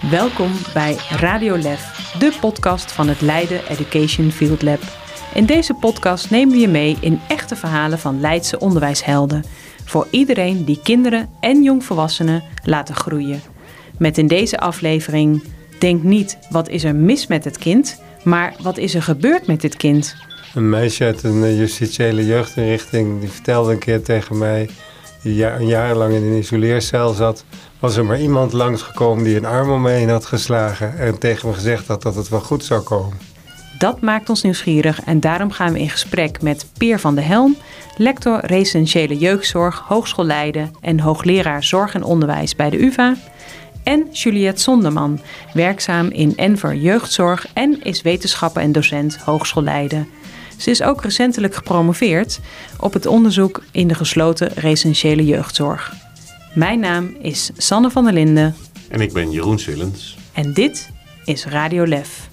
Welkom 0.00 0.52
bij 0.74 0.96
Radio 1.10 1.56
Lef, 1.56 2.12
de 2.18 2.36
podcast 2.40 2.92
van 2.92 3.08
het 3.08 3.20
Leiden 3.20 3.68
Education 3.68 4.30
Field 4.30 4.62
Lab. 4.62 4.80
In 5.34 5.46
deze 5.46 5.74
podcast 5.74 6.30
nemen 6.30 6.54
we 6.54 6.60
je 6.60 6.68
mee 6.68 6.96
in 7.00 7.20
echte 7.28 7.56
verhalen 7.56 7.98
van 7.98 8.20
Leidse 8.20 8.58
onderwijshelden. 8.58 9.44
Voor 9.84 10.06
iedereen 10.10 10.64
die 10.64 10.80
kinderen 10.82 11.28
en 11.40 11.62
jongvolwassenen 11.62 12.42
laten 12.64 12.94
groeien. 12.94 13.40
Met 13.98 14.18
in 14.18 14.26
deze 14.26 14.58
aflevering 14.58 15.42
Denk 15.78 16.02
niet 16.02 16.38
wat 16.50 16.68
is 16.68 16.84
er 16.84 16.94
mis 16.94 17.26
met 17.26 17.44
het 17.44 17.58
kind, 17.58 18.02
maar 18.24 18.54
wat 18.62 18.78
is 18.78 18.94
er 18.94 19.02
gebeurd 19.02 19.46
met 19.46 19.60
dit 19.60 19.76
kind? 19.76 20.16
Een 20.54 20.68
meisje 20.68 21.04
uit 21.04 21.22
een 21.22 21.44
eh, 21.44 21.58
justitiële 21.58 22.26
jeugdinrichting 22.26 23.20
die 23.20 23.28
vertelde 23.28 23.72
een 23.72 23.78
keer 23.78 24.02
tegen 24.02 24.38
mij, 24.38 24.68
die 25.22 25.44
een 25.44 25.66
jaar 25.66 25.96
lang 25.96 26.14
in 26.14 26.22
een 26.22 26.38
isoleercel 26.38 27.12
zat, 27.12 27.44
was 27.78 27.96
er 27.96 28.04
maar 28.04 28.20
iemand 28.20 28.52
langsgekomen 28.52 29.24
die 29.24 29.36
een 29.36 29.44
arm 29.44 29.70
om 29.70 29.82
me 29.82 29.90
heen 29.90 30.08
had 30.08 30.26
geslagen 30.26 30.98
en 30.98 31.18
tegen 31.18 31.48
me 31.48 31.54
gezegd 31.54 31.86
had 31.86 32.02
dat 32.02 32.14
het 32.14 32.28
wel 32.28 32.40
goed 32.40 32.64
zou 32.64 32.80
komen. 32.82 33.16
Dat 33.78 34.00
maakt 34.00 34.28
ons 34.28 34.42
nieuwsgierig 34.42 35.02
en 35.04 35.20
daarom 35.20 35.50
gaan 35.50 35.72
we 35.72 35.78
in 35.78 35.90
gesprek 35.90 36.42
met 36.42 36.66
Peer 36.78 37.00
van 37.00 37.14
de 37.14 37.20
Helm, 37.20 37.56
lector 37.96 38.46
residentiële 38.46 39.16
jeugdzorg, 39.16 39.82
Hogeschool 39.86 40.24
Leiden 40.24 40.70
en 40.80 41.00
hoogleraar 41.00 41.64
zorg 41.64 41.94
en 41.94 42.02
onderwijs 42.02 42.56
bij 42.56 42.70
de 42.70 42.84
UvA. 42.84 43.16
En 43.82 44.08
Juliette 44.12 44.62
Sonderman, 44.62 45.20
werkzaam 45.54 46.08
in 46.08 46.36
Enver 46.36 46.74
Jeugdzorg 46.74 47.46
en 47.52 47.82
is 47.82 48.02
wetenschapper 48.02 48.62
en 48.62 48.72
docent 48.72 49.16
Hogeschool 49.16 49.62
Leiden. 49.62 50.08
Ze 50.56 50.70
is 50.70 50.82
ook 50.82 51.02
recentelijk 51.02 51.54
gepromoveerd 51.54 52.40
op 52.80 52.92
het 52.92 53.06
onderzoek 53.06 53.62
in 53.70 53.88
de 53.88 53.94
gesloten 53.94 54.50
residentiële 54.54 55.24
jeugdzorg. 55.24 56.07
Mijn 56.58 56.80
naam 56.80 57.16
is 57.20 57.50
Sanne 57.56 57.90
van 57.90 58.04
der 58.04 58.12
Linden. 58.12 58.54
En 58.88 59.00
ik 59.00 59.12
ben 59.12 59.30
Jeroen 59.30 59.58
Swillens. 59.58 60.18
En 60.32 60.52
dit 60.52 60.90
is 61.24 61.46
Radio 61.46 61.86
Lef. 61.86 62.28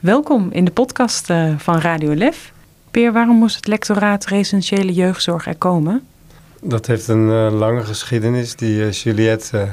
Welkom 0.00 0.48
in 0.50 0.64
de 0.64 0.70
podcast 0.70 1.30
eh, 1.30 1.58
van 1.58 1.78
Radio 1.78 2.14
Lef. 2.14 2.52
Peer, 2.90 3.12
waarom 3.12 3.36
moest 3.36 3.56
het 3.56 3.66
lectoraat 3.66 4.26
residentiële 4.26 4.92
jeugdzorg 4.92 5.46
er 5.46 5.56
komen? 5.56 6.06
Dat 6.60 6.86
heeft 6.86 7.08
een 7.08 7.30
eh, 7.30 7.58
lange 7.58 7.84
geschiedenis 7.84 8.56
die 8.56 8.76
uh, 8.76 8.92
Juliette 8.92 9.68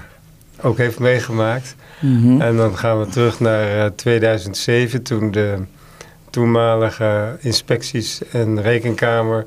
ook 0.61 0.77
heeft 0.77 0.99
meegemaakt. 0.99 1.75
Mhm. 1.99 2.41
En 2.41 2.57
dan 2.57 2.77
gaan 2.77 2.99
we 2.99 3.07
terug 3.07 3.39
naar 3.39 3.95
2007 3.95 5.03
toen 5.03 5.31
de 5.31 5.63
toenmalige 6.29 7.37
inspecties 7.39 8.21
en 8.31 8.61
rekenkamer 8.61 9.45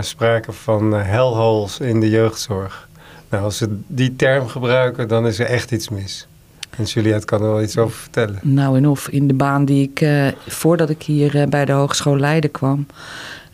spraken 0.00 0.54
van 0.54 0.92
hellholes 0.92 1.78
in 1.78 2.00
de 2.00 2.10
jeugdzorg. 2.10 2.88
Nou, 3.30 3.44
als 3.44 3.56
ze 3.56 3.78
die 3.86 4.16
term 4.16 4.48
gebruiken, 4.48 5.08
dan 5.08 5.26
is 5.26 5.38
er 5.38 5.46
echt 5.46 5.70
iets 5.70 5.88
mis. 5.88 6.28
En 6.70 6.84
Juliette 6.84 7.26
kan 7.26 7.42
er 7.42 7.48
wel 7.48 7.62
iets 7.62 7.78
over 7.78 7.96
vertellen. 7.96 8.38
Nou 8.42 8.76
en 8.76 8.88
of, 8.88 9.08
in 9.08 9.28
de 9.28 9.34
baan 9.34 9.64
die 9.64 9.88
ik, 9.88 10.00
uh, 10.00 10.26
voordat 10.46 10.90
ik 10.90 11.02
hier 11.02 11.36
uh, 11.36 11.46
bij 11.46 11.64
de 11.64 11.72
Hogeschool 11.72 12.16
Leiden 12.16 12.50
kwam, 12.50 12.86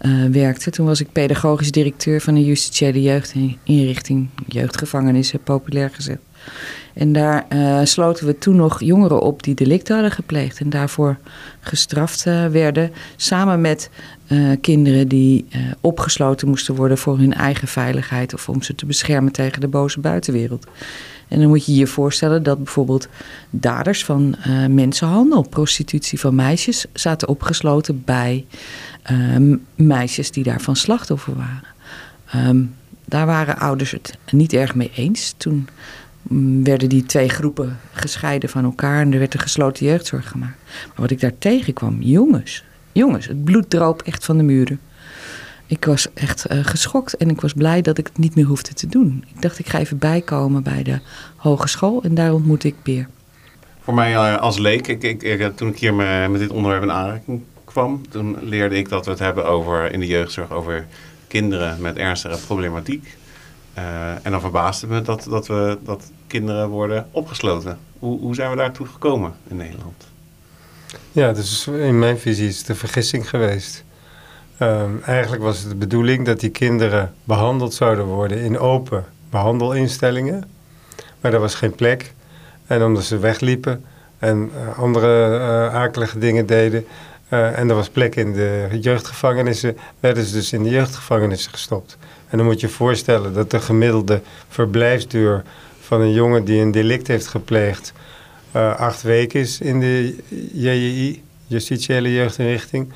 uh, 0.01 0.31
werkte. 0.31 0.71
Toen 0.71 0.87
was 0.87 1.01
ik 1.01 1.13
pedagogisch 1.13 1.71
directeur 1.71 2.21
van 2.21 2.35
een 2.35 2.45
justitiële 2.45 3.03
jeugdinrichting, 3.03 4.29
jeugdgevangenissen, 4.47 5.43
populair 5.43 5.91
gezet. 5.91 6.19
En 6.95 7.13
daar 7.13 7.47
sloten 7.87 8.27
we 8.27 8.39
toen 8.39 8.57
nog 8.57 8.81
jongeren 8.81 9.21
op 9.21 9.43
die 9.43 9.55
delicten 9.55 9.95
hadden 9.95 10.13
gepleegd 10.13 10.61
en 10.61 10.71
daarvoor 10.71 11.17
gestraft 11.61 12.25
werden. 12.51 12.93
Samen 13.17 13.61
met 13.61 13.91
uh, 14.29 14.57
kinderen 14.61 15.09
die 15.09 15.47
opgesloten 15.81 16.49
moesten 16.49 16.75
worden 16.75 16.99
voor 16.99 17.19
hun 17.19 17.35
eigen 17.35 17.69
veiligheid 17.69 18.35
of 18.35 18.49
om 18.49 18.63
ze 18.63 18.75
te 18.75 18.87
beschermen 18.87 19.33
tegen 19.33 19.61
de 19.61 19.69
boze 19.69 20.01
buitenwereld. 20.01 20.67
En 21.29 21.41
dan 21.41 21.49
moet 21.49 21.67
je 21.67 21.75
je 21.75 21.87
voorstellen 21.87 22.43
dat 22.43 22.59
bijvoorbeeld 22.59 23.09
daders 23.51 24.05
van 24.05 24.37
mensenhandel, 24.69 25.43
prostitutie 25.49 26.21
van 26.21 26.35
meisjes, 26.35 26.87
zaten 26.93 27.29
opgesloten 27.29 28.03
bij 28.05 28.47
meisjes 29.75 30.31
die 30.31 30.45
daarvan 30.45 30.77
slachtoffer 30.77 31.35
waren. 31.37 32.49
Um, 32.49 32.75
daar 33.05 33.27
waren 33.27 33.59
ouders 33.59 33.91
het 33.91 34.19
niet 34.31 34.53
erg 34.53 34.75
mee 34.75 34.91
eens. 34.95 35.35
Toen 35.37 35.69
werden 36.62 36.88
die 36.88 37.04
twee 37.04 37.28
groepen 37.28 37.78
gescheiden 37.92 38.48
van 38.48 38.64
elkaar 38.64 39.00
en 39.00 39.12
er 39.12 39.19
werd 39.19 39.34
een 39.34 39.41
gesloten 39.41 39.87
jeugdzorg 39.87 40.28
gemaakt. 40.28 40.59
Maar 40.87 41.00
wat 41.00 41.10
ik 41.10 41.20
daar 41.20 41.38
tegenkwam, 41.38 41.97
jongens, 42.00 42.64
jongens, 42.92 43.26
het 43.26 43.44
bloed 43.44 43.70
droop 43.70 44.03
echt 44.03 44.25
van 44.25 44.37
de 44.37 44.42
muren. 44.42 44.81
Ik 45.66 45.84
was 45.84 46.12
echt 46.14 46.53
uh, 46.53 46.59
geschokt 46.64 47.16
en 47.16 47.31
ik 47.31 47.41
was 47.41 47.53
blij 47.53 47.82
dat 47.82 47.98
ik 47.98 48.06
het 48.06 48.19
niet 48.19 48.34
meer 48.34 48.44
hoefde 48.44 48.75
te 48.75 48.87
doen. 48.87 49.25
Ik 49.34 49.42
dacht, 49.42 49.59
ik 49.59 49.69
ga 49.69 49.78
even 49.78 49.98
bijkomen 49.98 50.62
bij 50.62 50.82
de 50.82 51.00
hogeschool 51.37 52.03
en 52.03 52.14
daar 52.14 52.32
ontmoet 52.32 52.64
ik 52.64 52.75
Peer. 52.82 53.08
Voor 53.81 53.94
mij 53.94 54.12
uh, 54.12 54.37
als 54.37 54.58
leek, 54.58 54.87
ik, 54.87 55.03
ik, 55.03 55.22
ik, 55.22 55.56
toen 55.56 55.69
ik 55.69 55.78
hier 55.78 55.94
met, 55.94 56.31
met 56.31 56.41
dit 56.41 56.50
onderwerp 56.50 56.82
in 56.82 56.93
aanraking 56.93 57.43
kwam, 57.64 58.08
toen 58.08 58.37
leerde 58.43 58.76
ik 58.76 58.88
dat 58.88 59.04
we 59.04 59.10
het 59.10 59.20
hebben 59.20 59.47
over 59.47 59.93
in 59.93 60.00
de 60.00 60.06
jeugdzorg 60.06 60.50
over 60.50 60.87
kinderen 61.28 61.81
met 61.81 61.97
ernstige 61.97 62.38
problematiek. 62.47 63.16
Uh, 63.78 64.10
en 64.22 64.31
dan 64.31 64.41
verbaasde 64.41 64.87
me 64.87 65.03
dat, 65.03 65.26
dat, 65.31 65.47
we, 65.47 65.78
dat 65.82 66.10
kinderen 66.26 66.69
worden 66.69 67.06
opgesloten. 67.10 67.78
Hoe, 67.98 68.20
hoe 68.20 68.34
zijn 68.34 68.50
we 68.50 68.56
daartoe 68.56 68.87
gekomen 68.87 69.34
in 69.48 69.56
Nederland? 69.56 70.06
Ja, 71.12 71.32
dus 71.32 71.66
in 71.66 71.98
mijn 71.98 72.19
visie 72.19 72.48
is 72.48 72.59
het 72.59 72.69
een 72.69 72.76
vergissing 72.76 73.28
geweest. 73.28 73.84
Um, 74.60 75.03
eigenlijk 75.03 75.42
was 75.42 75.59
het 75.59 75.69
de 75.69 75.76
bedoeling 75.76 76.26
dat 76.26 76.41
die 76.41 76.50
kinderen 76.50 77.14
behandeld 77.25 77.75
zouden 77.75 78.04
worden 78.04 78.38
in 78.38 78.59
open 78.59 79.04
behandelinstellingen. 79.31 80.44
Maar 81.20 81.32
er 81.32 81.41
was 81.41 81.54
geen 81.54 81.75
plek. 81.75 82.14
En 82.66 82.82
omdat 82.82 83.04
ze 83.04 83.19
wegliepen 83.19 83.84
en 84.19 84.50
uh, 84.54 84.78
andere 84.78 85.38
uh, 85.38 85.75
akelige 85.75 86.19
dingen 86.19 86.47
deden. 86.47 86.87
Uh, 87.31 87.59
en 87.59 87.69
er 87.69 87.75
was 87.75 87.88
plek 87.88 88.16
in 88.16 88.32
de 88.32 88.69
jeugdgevangenissen, 88.81 89.76
werden 90.00 90.25
ze 90.25 90.32
dus 90.32 90.53
in 90.53 90.62
de 90.62 90.70
jeugdgevangenissen 90.70 91.53
gestopt. 91.53 91.97
En 92.28 92.37
dan 92.37 92.47
moet 92.47 92.60
je 92.60 92.66
je 92.66 92.72
voorstellen 92.72 93.32
dat 93.32 93.50
de 93.50 93.60
gemiddelde 93.60 94.20
verblijfsduur 94.48 95.42
van 95.81 96.00
een 96.00 96.12
jongen 96.12 96.44
die 96.44 96.60
een 96.60 96.70
delict 96.70 97.06
heeft 97.06 97.26
gepleegd 97.26 97.92
uh, 98.56 98.76
acht 98.76 99.03
weken 99.03 99.41
is 99.41 99.60
in 99.60 99.81
de 99.81 100.16
JJI, 100.53 101.22
justitiële 101.47 102.12
jeugdinrichting. 102.12 102.92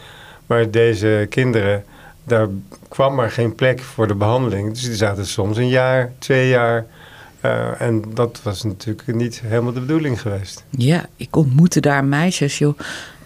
Maar 0.47 0.71
deze 0.71 1.27
kinderen, 1.31 1.85
daar 2.25 2.49
kwam 2.89 3.15
maar 3.15 3.31
geen 3.31 3.55
plek 3.55 3.81
voor 3.81 4.07
de 4.07 4.15
behandeling. 4.15 4.73
Dus 4.73 4.83
die 4.83 4.95
zaten 4.95 5.27
soms 5.27 5.57
een 5.57 5.69
jaar, 5.69 6.13
twee 6.19 6.49
jaar. 6.49 6.87
Uh, 7.45 7.81
en 7.81 8.05
dat 8.15 8.41
was 8.43 8.63
natuurlijk 8.63 9.15
niet 9.15 9.41
helemaal 9.45 9.73
de 9.73 9.81
bedoeling 9.81 10.21
geweest. 10.21 10.65
Ja, 10.71 11.07
ik 11.17 11.37
ontmoette 11.37 11.81
daar 11.81 12.05
meisjes, 12.05 12.59
joh. 12.59 12.79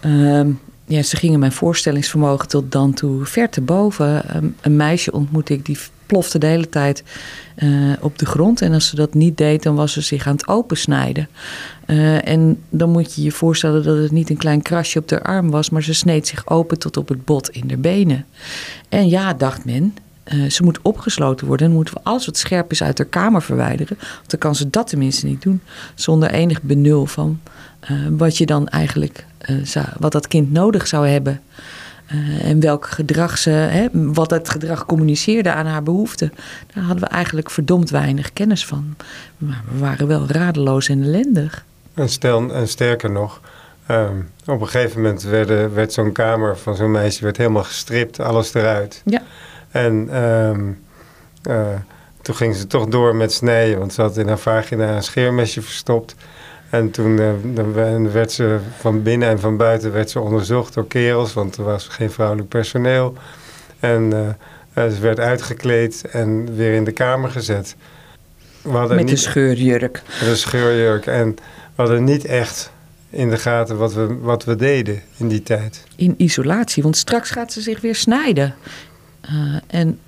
Uh, 0.05 0.45
ja, 0.85 1.03
ze 1.03 1.15
gingen 1.15 1.39
mijn 1.39 1.51
voorstellingsvermogen 1.51 2.47
tot 2.47 2.71
dan 2.71 2.93
toe 2.93 3.25
ver 3.25 3.49
te 3.49 3.61
boven. 3.61 4.35
Um, 4.35 4.55
een 4.61 4.75
meisje 4.75 5.11
ontmoette 5.11 5.53
ik 5.53 5.65
die 5.65 5.77
plofte 6.05 6.37
de 6.37 6.45
hele 6.45 6.69
tijd 6.69 7.03
uh, 7.57 7.93
op 7.99 8.19
de 8.19 8.25
grond. 8.25 8.61
En 8.61 8.73
als 8.73 8.87
ze 8.87 8.95
dat 8.95 9.13
niet 9.13 9.37
deed, 9.37 9.63
dan 9.63 9.75
was 9.75 9.93
ze 9.93 10.01
zich 10.01 10.27
aan 10.27 10.35
het 10.35 10.47
opensnijden. 10.47 11.27
Uh, 11.87 12.27
en 12.27 12.61
dan 12.69 12.89
moet 12.89 13.15
je 13.15 13.21
je 13.21 13.31
voorstellen 13.31 13.83
dat 13.83 13.97
het 13.97 14.11
niet 14.11 14.29
een 14.29 14.37
klein 14.37 14.61
krasje 14.61 14.99
op 14.99 15.07
de 15.07 15.23
arm 15.23 15.51
was, 15.51 15.69
maar 15.69 15.83
ze 15.83 15.93
sneed 15.93 16.27
zich 16.27 16.47
open 16.47 16.79
tot 16.79 16.97
op 16.97 17.07
het 17.07 17.25
bot 17.25 17.49
in 17.49 17.67
de 17.67 17.77
benen. 17.77 18.25
En 18.89 19.09
ja, 19.09 19.33
dacht 19.33 19.65
men, 19.65 19.95
uh, 20.33 20.49
ze 20.49 20.63
moet 20.63 20.79
opgesloten 20.81 21.47
worden. 21.47 21.67
Dan 21.67 21.75
moeten 21.75 21.93
we 21.93 21.99
alles 22.03 22.25
wat 22.25 22.37
scherp 22.37 22.71
is 22.71 22.83
uit 22.83 22.97
haar 22.97 23.07
kamer 23.07 23.41
verwijderen. 23.41 23.97
Want 23.99 24.29
dan 24.29 24.39
kan 24.39 24.55
ze 24.55 24.69
dat 24.69 24.87
tenminste 24.87 25.25
niet 25.25 25.41
doen. 25.41 25.61
Zonder 25.95 26.31
enig 26.31 26.61
benul 26.61 27.05
van 27.05 27.39
wat 28.09 28.37
je 28.37 28.45
dan 28.45 28.67
eigenlijk, 28.67 29.25
zou, 29.63 29.85
wat 29.99 30.11
dat 30.11 30.27
kind 30.27 30.51
nodig 30.51 30.87
zou 30.87 31.07
hebben. 31.07 31.41
Uh, 32.13 32.45
en 32.45 32.59
welk 32.59 32.87
gedrag 32.87 33.37
ze, 33.37 33.49
hè, 33.49 33.87
wat 33.91 34.29
het 34.29 34.49
gedrag 34.49 34.85
communiceerde 34.85 35.51
aan 35.51 35.65
haar 35.65 35.83
behoeften. 35.83 36.33
Daar 36.73 36.83
hadden 36.83 37.03
we 37.03 37.09
eigenlijk 37.09 37.49
verdomd 37.49 37.89
weinig 37.89 38.33
kennis 38.33 38.65
van. 38.65 38.95
Maar 39.37 39.63
we 39.71 39.79
waren 39.79 40.07
wel 40.07 40.27
radeloos 40.27 40.89
en 40.89 41.03
ellendig. 41.03 41.65
En, 41.93 42.09
stel, 42.09 42.53
en 42.53 42.67
sterker 42.67 43.11
nog, 43.11 43.41
um, 43.91 44.29
op 44.45 44.61
een 44.61 44.67
gegeven 44.67 45.01
moment 45.01 45.23
werd, 45.23 45.73
werd 45.73 45.93
zo'n 45.93 46.11
kamer 46.11 46.57
van 46.57 46.75
zo'n 46.75 46.91
meisje 46.91 47.23
werd 47.23 47.37
helemaal 47.37 47.63
gestript, 47.63 48.19
alles 48.19 48.53
eruit. 48.53 49.01
Ja. 49.05 49.21
En 49.71 50.23
um, 50.23 50.79
uh, 51.49 51.67
toen 52.21 52.35
ging 52.35 52.55
ze 52.55 52.67
toch 52.67 52.85
door 52.85 53.15
met 53.15 53.33
snijden, 53.33 53.79
want 53.79 53.93
ze 53.93 54.01
had 54.01 54.17
in 54.17 54.27
haar 54.27 54.39
vagina 54.39 54.95
een 54.95 55.03
scheermesje 55.03 55.61
verstopt. 55.61 56.15
En 56.75 56.91
toen 56.91 57.19
uh, 57.19 57.31
dan 57.43 58.11
werd 58.11 58.31
ze 58.31 58.59
van 58.79 59.03
binnen 59.03 59.29
en 59.29 59.39
van 59.39 59.57
buiten 59.57 59.91
werd 59.91 60.09
ze 60.09 60.19
onderzocht 60.19 60.73
door 60.73 60.87
kerels, 60.87 61.33
want 61.33 61.57
er 61.57 61.63
was 61.63 61.87
geen 61.87 62.11
vrouwelijk 62.11 62.47
personeel. 62.47 63.13
En 63.79 64.01
uh, 64.75 64.89
ze 64.91 64.99
werd 64.99 65.19
uitgekleed 65.19 66.05
en 66.11 66.55
weer 66.55 66.73
in 66.73 66.83
de 66.83 66.91
kamer 66.91 67.29
gezet. 67.29 67.75
Met 68.61 68.95
niet, 68.95 69.11
een 69.11 69.17
scheurjurk. 69.17 70.01
Met 70.19 70.29
een 70.29 70.37
scheurjurk. 70.37 71.05
En 71.05 71.35
we 71.35 71.41
hadden 71.81 72.03
niet 72.03 72.25
echt 72.25 72.71
in 73.09 73.29
de 73.29 73.37
gaten 73.37 73.77
wat 73.77 73.93
we, 73.93 74.17
wat 74.17 74.43
we 74.43 74.55
deden 74.55 75.01
in 75.17 75.27
die 75.27 75.43
tijd. 75.43 75.83
In 75.95 76.13
isolatie, 76.17 76.83
want 76.83 76.97
straks 76.97 77.29
gaat 77.29 77.53
ze 77.53 77.61
zich 77.61 77.81
weer 77.81 77.95
snijden. 77.95 78.55
En 79.67 79.99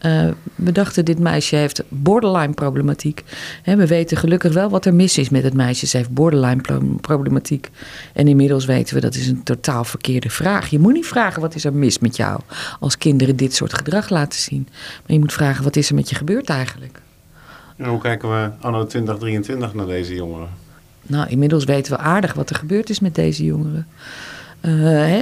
we 0.56 0.72
dachten, 0.72 1.06
dit 1.06 1.20
meisje 1.20 1.56
heeft 1.56 1.84
borderline 1.88 2.54
problematiek. 2.54 3.24
we 3.64 3.88
weten 3.88 4.18
gelukkig 4.18 4.54
wel 4.54 4.70
wat 4.70 4.86
er 4.86 4.94
mis 4.94 5.18
is 5.18 5.30
met 5.30 5.44
het 5.44 5.54
meisje. 5.54 5.88
Ze 5.88 5.98
heeft 5.98 6.10
borderline 6.10 6.62
problematiek. 7.02 7.70
En 8.14 8.28
inmiddels 8.28 8.66
weten 8.66 8.96
we 8.96 9.02
dat 9.02 9.16
is 9.16 9.28
een 9.28 9.44
totaal 9.44 9.84
verkeerde 9.84 10.30
vraag. 10.30 10.70
Je 10.70 10.80
moet 10.80 10.94
niet 10.94 11.06
vragen 11.06 11.42
wat 11.42 11.56
is 11.56 11.66
er 11.66 11.74
mis 11.74 12.00
met 12.00 12.16
jou 12.16 12.40
als 12.80 12.98
kinderen 12.98 13.36
dit 13.36 13.56
soort 13.56 13.74
gedrag 13.74 14.10
laten 14.10 14.40
zien. 14.40 14.68
Maar 14.72 15.16
je 15.16 15.20
moet 15.20 15.34
vragen 15.34 15.64
wat 15.64 15.76
is 15.76 15.90
er 15.90 15.96
met 15.96 16.10
je 16.10 16.16
gebeurd 16.16 16.50
eigenlijk. 16.50 17.02
En 17.76 17.86
hoe 17.86 18.02
kijken 18.02 18.30
we 18.30 18.50
anno 18.60 18.86
2023 18.86 19.74
naar 19.74 19.86
deze 19.86 20.16
jongeren? 20.16 20.50
Nou, 21.02 21.30
inmiddels 21.30 21.64
weten 21.64 21.92
we 21.92 22.00
aardig 22.00 22.34
wat 22.34 22.50
er 22.50 22.56
gebeurd 22.56 22.90
is 22.90 23.00
met 23.00 23.16
deze 23.16 23.44
jongeren. 23.44 23.88
Uh, 24.68 25.22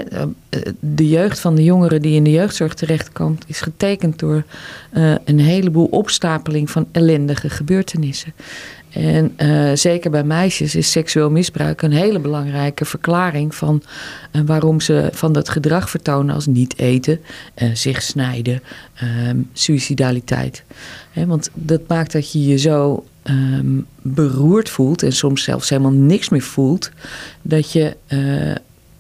de 0.80 1.10
jeugd 1.10 1.40
van 1.40 1.56
de 1.56 1.64
jongeren 1.64 2.02
die 2.02 2.16
in 2.16 2.24
de 2.24 2.32
jeugdzorg 2.32 2.74
terechtkomt, 2.74 3.44
is 3.48 3.62
getekend 3.62 4.20
door 4.20 4.44
uh, 4.94 5.16
een 5.26 5.40
heleboel 5.40 5.86
opstapeling 5.86 6.70
van 6.72 6.88
ellendige 6.92 7.50
gebeurtenissen. 7.50 8.34
En 8.90 9.34
zeker 9.78 10.12
bij 10.12 10.24
meisjes 10.24 10.76
is 10.76 10.92
seksueel 10.92 11.30
misbruik 11.30 11.82
een 11.82 11.92
hele 11.92 12.20
belangrijke 12.20 12.86
verklaring 12.86 13.56
van 13.56 13.84
waarom 14.46 14.82
ze 14.82 15.10
van 15.12 15.34
dat 15.34 15.50
gedrag 15.50 15.90
vertonen 15.90 16.36
als 16.36 16.46
niet 16.46 16.78
eten, 16.78 17.20
zich 17.74 18.02
snijden, 18.02 18.62
um, 19.28 19.50
suicidaliteit. 19.54 20.64
Want 21.14 21.50
dat 21.54 21.82
maakt 21.88 22.12
dat 22.12 22.32
je 22.32 22.48
je 22.48 22.58
zo 22.58 23.06
um, 23.24 23.86
beroerd 24.02 24.70
voelt 24.70 25.04
en 25.04 25.14
soms 25.14 25.44
zelfs 25.44 25.70
helemaal 25.70 25.92
niks 25.92 26.30
meer 26.30 26.42
voelt, 26.42 26.92
dat 27.42 27.72
je 27.72 27.96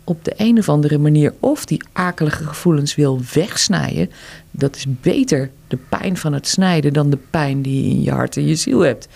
op 0.05 0.25
de 0.25 0.33
een 0.37 0.57
of 0.57 0.69
andere 0.69 0.97
manier 0.97 1.33
of 1.39 1.65
die 1.65 1.83
akelige 1.93 2.43
gevoelens 2.43 2.95
wil 2.95 3.21
wegsnijden. 3.33 4.11
Dat 4.51 4.75
is 4.75 4.85
beter 5.01 5.51
de 5.67 5.77
pijn 5.89 6.17
van 6.17 6.33
het 6.33 6.47
snijden 6.47 6.93
dan 6.93 7.09
de 7.09 7.19
pijn 7.29 7.61
die 7.61 7.83
je 7.83 7.89
in 7.89 8.01
je 8.01 8.11
hart 8.11 8.37
en 8.37 8.47
je 8.47 8.55
ziel 8.55 8.79
hebt. 8.79 9.07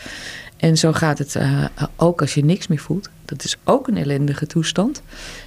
En 0.57 0.77
zo 0.77 0.91
gaat 0.91 1.17
het 1.17 1.35
uh, 1.35 1.65
ook 1.95 2.21
als 2.21 2.33
je 2.33 2.43
niks 2.43 2.67
meer 2.67 2.79
voelt. 2.79 3.09
Dat 3.25 3.43
is 3.43 3.57
ook 3.63 3.87
een 3.87 3.97
ellendige 3.97 4.47
toestand. 4.47 5.01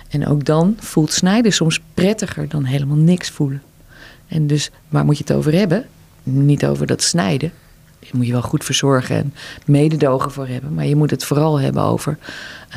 En 0.08 0.26
ook 0.26 0.44
dan 0.44 0.76
voelt 0.78 1.12
snijden 1.12 1.52
soms 1.52 1.80
prettiger 1.94 2.48
dan 2.48 2.64
helemaal 2.64 2.96
niks 2.96 3.30
voelen. 3.30 3.62
En 4.28 4.46
dus 4.46 4.70
waar 4.88 5.04
moet 5.04 5.18
je 5.18 5.24
het 5.26 5.36
over 5.36 5.52
hebben? 5.52 5.86
Niet 6.22 6.66
over 6.66 6.86
dat 6.86 7.02
snijden. 7.02 7.52
Je 7.98 8.10
moet 8.12 8.26
je 8.26 8.32
wel 8.32 8.42
goed 8.42 8.64
verzorgen 8.64 9.16
en 9.16 9.34
mededogen 9.66 10.30
voor 10.30 10.46
hebben. 10.46 10.74
Maar 10.74 10.86
je 10.86 10.96
moet 10.96 11.10
het 11.10 11.24
vooral 11.24 11.60
hebben 11.60 11.82
over 11.82 12.18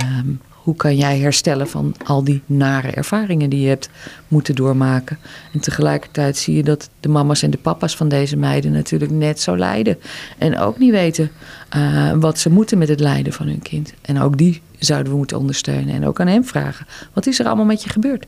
um, 0.01 0.39
hoe 0.65 0.75
kan 0.75 0.95
jij 0.95 1.19
herstellen 1.19 1.67
van 1.67 1.95
al 2.03 2.23
die 2.23 2.41
nare 2.45 2.91
ervaringen 2.91 3.49
die 3.49 3.61
je 3.61 3.67
hebt 3.67 3.89
moeten 4.27 4.55
doormaken. 4.55 5.17
En 5.53 5.59
tegelijkertijd 5.59 6.37
zie 6.37 6.55
je 6.55 6.63
dat 6.63 6.89
de 6.99 7.09
mama's 7.09 7.41
en 7.41 7.49
de 7.49 7.57
papa's 7.57 7.95
van 7.95 8.07
deze 8.07 8.37
meiden 8.37 8.71
natuurlijk 8.71 9.11
net 9.11 9.39
zo 9.39 9.57
lijden. 9.57 9.97
En 10.37 10.59
ook 10.59 10.77
niet 10.77 10.91
weten 10.91 11.31
uh, 11.75 12.11
wat 12.11 12.39
ze 12.39 12.49
moeten 12.49 12.77
met 12.77 12.87
het 12.87 12.99
lijden 12.99 13.33
van 13.33 13.47
hun 13.47 13.61
kind. 13.61 13.93
En 14.01 14.21
ook 14.21 14.37
die 14.37 14.61
zouden 14.79 15.11
we 15.11 15.17
moeten 15.17 15.37
ondersteunen. 15.37 15.95
En 15.95 16.07
ook 16.07 16.19
aan 16.19 16.27
hem 16.27 16.45
vragen. 16.45 16.85
Wat 17.13 17.25
is 17.25 17.39
er 17.39 17.45
allemaal 17.45 17.65
met 17.65 17.83
je 17.83 17.89
gebeurd? 17.89 18.25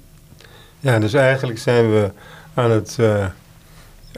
Ja, 0.79 0.99
dus 0.99 1.13
eigenlijk 1.13 1.59
zijn 1.59 1.91
we 1.91 2.11
aan 2.53 2.71
het 2.71 2.97
uh, 2.99 3.25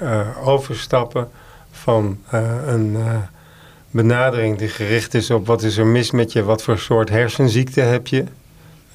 uh, 0.02 0.48
overstappen 0.48 1.30
van 1.72 2.18
een 2.66 2.98
benadering 3.92 4.58
die 4.58 4.68
gericht 4.68 5.14
is 5.14 5.30
op 5.30 5.48
wat 5.48 5.64
is 5.64 5.78
er 5.78 5.86
mis 5.86 6.12
met 6.12 6.32
je, 6.32 6.44
wat 6.44 6.64
voor 6.64 6.78
soort 6.78 7.10
hersenziekte 7.10 7.82
heb 7.82 8.08
je. 8.08 8.24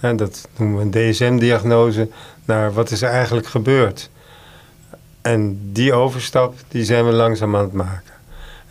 En 0.00 0.16
dat 0.16 0.48
noemen 0.56 0.90
we 0.90 0.98
een 0.98 1.12
DSM-diagnose, 1.12 2.08
naar 2.44 2.72
wat 2.72 2.90
is 2.90 3.02
er 3.02 3.10
eigenlijk 3.10 3.46
gebeurd. 3.46 4.10
En 5.22 5.60
die 5.72 5.92
overstap, 5.92 6.54
die 6.68 6.84
zijn 6.84 7.06
we 7.06 7.12
langzaam 7.12 7.56
aan 7.56 7.64
het 7.64 7.72
maken. 7.72 8.12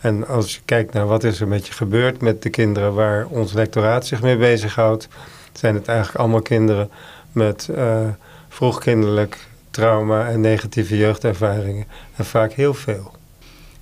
En 0.00 0.26
als 0.26 0.54
je 0.54 0.60
kijkt 0.64 0.92
naar 0.92 1.06
wat 1.06 1.24
is 1.24 1.40
er 1.40 1.48
met 1.48 1.66
je 1.66 1.72
gebeurd 1.72 2.20
met 2.20 2.42
de 2.42 2.50
kinderen 2.50 2.94
waar 2.94 3.26
ons 3.26 3.52
lectoraat 3.52 4.06
zich 4.06 4.22
mee 4.22 4.36
bezighoudt, 4.36 5.08
zijn 5.52 5.74
het 5.74 5.88
eigenlijk 5.88 6.18
allemaal 6.18 6.42
kinderen 6.42 6.90
met 7.32 7.68
uh, 7.70 7.98
vroegkinderlijk 8.48 9.48
trauma 9.70 10.28
en 10.28 10.40
negatieve 10.40 10.96
jeugdervaringen. 10.96 11.86
En 12.16 12.24
vaak 12.24 12.52
heel 12.52 12.74
veel. 12.74 13.12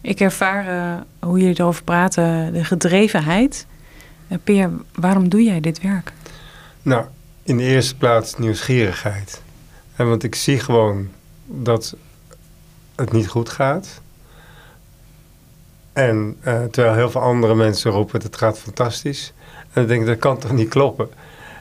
Ik 0.02 0.20
ervaar 0.20 0.66
uh, 0.66 1.28
hoe 1.28 1.38
jullie 1.38 1.60
erover 1.60 1.84
praten, 1.84 2.52
de 2.52 2.64
gedrevenheid. 2.64 3.66
Uh, 4.28 4.38
Peer, 4.44 4.70
waarom 4.94 5.28
doe 5.28 5.42
jij 5.42 5.60
dit 5.60 5.80
werk? 5.80 6.12
Nou, 6.82 7.04
in 7.42 7.56
de 7.56 7.62
eerste 7.62 7.96
plaats 7.96 8.38
nieuwsgierigheid. 8.38 9.42
En 9.96 10.08
want 10.08 10.22
ik 10.22 10.34
zie 10.34 10.58
gewoon 10.58 11.08
dat 11.46 11.96
het 12.94 13.12
niet 13.12 13.28
goed 13.28 13.48
gaat. 13.48 14.00
En 15.92 16.36
terwijl 16.70 16.94
heel 16.94 17.10
veel 17.10 17.20
andere 17.20 17.54
mensen 17.54 17.90
roepen 17.90 18.22
het 18.22 18.36
gaat 18.36 18.58
fantastisch. 18.58 19.32
En 19.62 19.70
dan 19.72 19.86
denk 19.86 20.00
ik, 20.00 20.06
dat 20.06 20.18
kan 20.18 20.38
toch 20.38 20.52
niet 20.52 20.68
kloppen? 20.68 21.08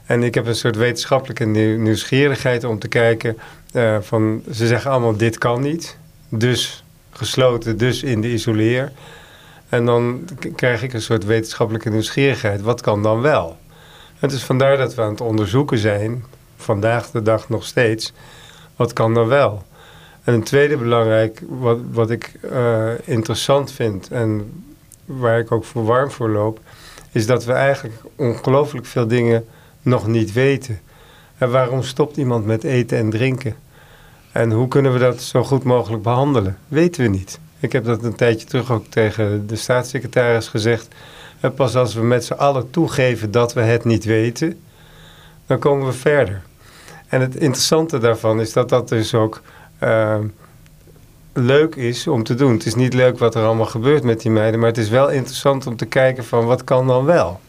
En 0.06 0.24
ik 0.24 0.34
heb 0.34 0.46
een 0.46 0.56
soort 0.56 0.76
wetenschappelijke 0.76 1.46
nieuwsgierigheid 1.46 2.64
om 2.64 2.80
te 2.80 2.88
kijken 2.88 3.38
van... 4.02 4.44
ze 4.52 4.68
zeggen 4.68 4.92
allemaal 4.92 5.18
dit 5.18 5.38
kan 5.38 5.62
niet, 5.62 5.98
dus 6.30 6.84
gesloten, 7.12 7.78
dus 7.78 8.04
in 8.04 8.22
de 8.22 8.32
isoleer. 8.32 8.92
En 9.70 9.86
dan 9.86 10.28
krijg 10.56 10.84
ik 10.84 10.94
een 10.94 11.02
soort 11.02 11.26
wetenschappelijke 11.26 11.90
nieuwsgierigheid. 11.90 12.62
Wat 12.62 12.82
kan 12.82 13.04
dan 13.04 13.22
wel? 13.22 13.58
Het 14.20 14.32
is 14.32 14.44
vandaar 14.44 14.78
dat 14.78 14.96
we 14.96 15.02
aan 15.02 15.12
het 15.12 15.22
onderzoeken 15.22 15.78
zijn, 15.78 16.26
vandaag 16.58 17.12
de 17.12 17.22
dag 17.22 17.50
nog 17.50 17.66
steeds, 17.66 18.14
wat 18.76 18.94
kan 18.94 19.14
dan 19.14 19.28
wel? 19.28 19.64
En 20.24 20.34
een 20.34 20.44
tweede 20.44 20.78
belangrijk, 20.78 21.42
wat, 21.48 21.80
wat 21.92 22.10
ik 22.10 22.32
uh, 22.52 22.90
interessant 23.04 23.72
vind 23.72 24.10
en 24.12 24.54
waar 25.06 25.40
ik 25.40 25.52
ook 25.52 25.66
voor 25.66 25.86
warm 25.86 26.12
voor 26.12 26.30
loop, 26.30 26.60
is 27.12 27.26
dat 27.26 27.46
we 27.46 27.54
eigenlijk 27.54 27.96
ongelooflijk 28.16 28.86
veel 28.86 29.08
dingen 29.08 29.46
nog 29.82 30.08
niet 30.08 30.34
weten. 30.34 30.80
En 31.38 31.52
waarom 31.52 31.84
stopt 31.84 32.18
iemand 32.18 32.46
met 32.46 32.64
eten 32.64 32.98
en 32.98 33.10
drinken? 33.10 33.56
En 34.32 34.52
hoe 34.52 34.68
kunnen 34.68 34.94
we 34.94 35.00
dat 35.00 35.22
zo 35.22 35.44
goed 35.44 35.64
mogelijk 35.64 36.04
behandelen? 36.04 36.58
Weten 36.68 37.04
we 37.04 37.10
niet. 37.10 37.40
Ik 37.60 37.72
heb 37.72 37.86
dat 37.86 38.04
een 38.04 38.16
tijdje 38.16 38.48
terug 38.48 38.72
ook 38.72 38.86
tegen 38.90 39.48
de 39.48 39.56
staatssecretaris 39.56 40.48
gezegd. 40.48 40.88
Pas 41.56 41.76
als 41.76 41.94
we 41.94 42.02
met 42.02 42.26
z'n 42.26 42.34
allen 42.34 42.70
toegeven 42.70 43.32
dat 43.32 43.54
we 43.54 43.62
het 43.62 43.84
niet 43.84 44.04
weten, 44.04 44.60
dan 45.46 45.60
komen 45.60 45.86
we 45.86 45.94
verder. 45.94 46.42
En 47.08 47.22
het 47.22 47.36
interessante 47.36 47.98
daarvan 47.98 48.42
is 48.42 48.54
dat 48.54 48.70
dat 48.70 48.90
dus 48.90 49.14
ook 49.14 49.42
uh, 49.84 50.18
leuk 51.34 51.76
is 51.76 52.08
om 52.08 52.24
te 52.24 52.36
doen. 52.36 52.54
Het 52.54 52.66
is 52.66 52.76
niet 52.76 52.94
leuk 52.94 53.20
wat 53.20 53.36
er 53.36 53.44
allemaal 53.44 53.66
gebeurt 53.66 54.04
met 54.04 54.22
die 54.22 54.32
meiden, 54.32 54.60
maar 54.60 54.70
het 54.70 54.78
is 54.78 54.90
wel 54.90 55.10
interessant 55.10 55.68
om 55.68 55.76
te 55.76 55.86
kijken 55.86 56.26
van 56.26 56.46
wat 56.46 56.64
kan 56.64 56.88
dan 56.88 57.06
wel. 57.06 57.40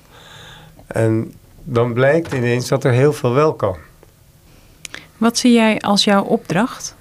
En 0.86 1.34
dan 1.62 1.92
blijkt 1.92 2.32
ineens 2.32 2.68
dat 2.68 2.84
er 2.84 2.92
heel 2.92 3.12
veel 3.12 3.32
wel 3.32 3.54
kan. 3.54 3.76
Wat 5.22 5.38
zie 5.38 5.52
jij 5.52 5.80
als 5.80 6.04
jouw 6.04 6.22
opdracht? 6.22 6.96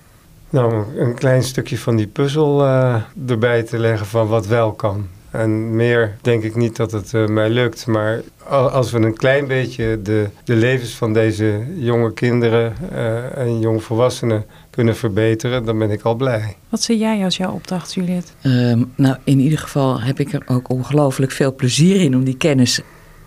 Nou, 0.49 0.99
een 0.99 1.15
klein 1.15 1.43
stukje 1.43 1.77
van 1.77 1.95
die 1.95 2.07
puzzel 2.07 2.63
uh, 2.65 2.95
erbij 3.27 3.63
te 3.63 3.79
leggen 3.79 4.07
van 4.07 4.27
wat 4.27 4.47
wel 4.47 4.71
kan. 4.71 5.07
En 5.31 5.75
meer 5.75 6.17
denk 6.21 6.43
ik 6.43 6.55
niet 6.55 6.75
dat 6.75 6.91
het 6.91 7.13
uh, 7.13 7.27
mij 7.27 7.49
lukt. 7.49 7.87
Maar 7.87 8.21
als 8.47 8.91
we 8.91 8.99
een 8.99 9.15
klein 9.15 9.47
beetje 9.47 10.01
de, 10.01 10.29
de 10.43 10.55
levens 10.55 10.91
van 10.91 11.13
deze 11.13 11.63
jonge 11.75 12.13
kinderen 12.13 12.73
uh, 12.91 13.37
en 13.37 13.59
jonge 13.59 13.79
volwassenen 13.79 14.45
kunnen 14.69 14.95
verbeteren, 14.95 15.65
dan 15.65 15.77
ben 15.77 15.91
ik 15.91 16.01
al 16.01 16.15
blij. 16.15 16.55
Wat 16.69 16.81
zie 16.81 16.97
jij 16.97 17.23
als 17.23 17.37
jouw 17.37 17.51
opdracht, 17.51 17.93
Juliette? 17.93 18.31
Um, 18.43 18.91
nou, 18.95 19.15
in 19.23 19.39
ieder 19.39 19.59
geval 19.59 20.01
heb 20.01 20.19
ik 20.19 20.33
er 20.33 20.43
ook 20.45 20.69
ongelooflijk 20.69 21.31
veel 21.31 21.55
plezier 21.55 22.01
in 22.01 22.15
om 22.15 22.23
die 22.23 22.37
kennis 22.37 22.81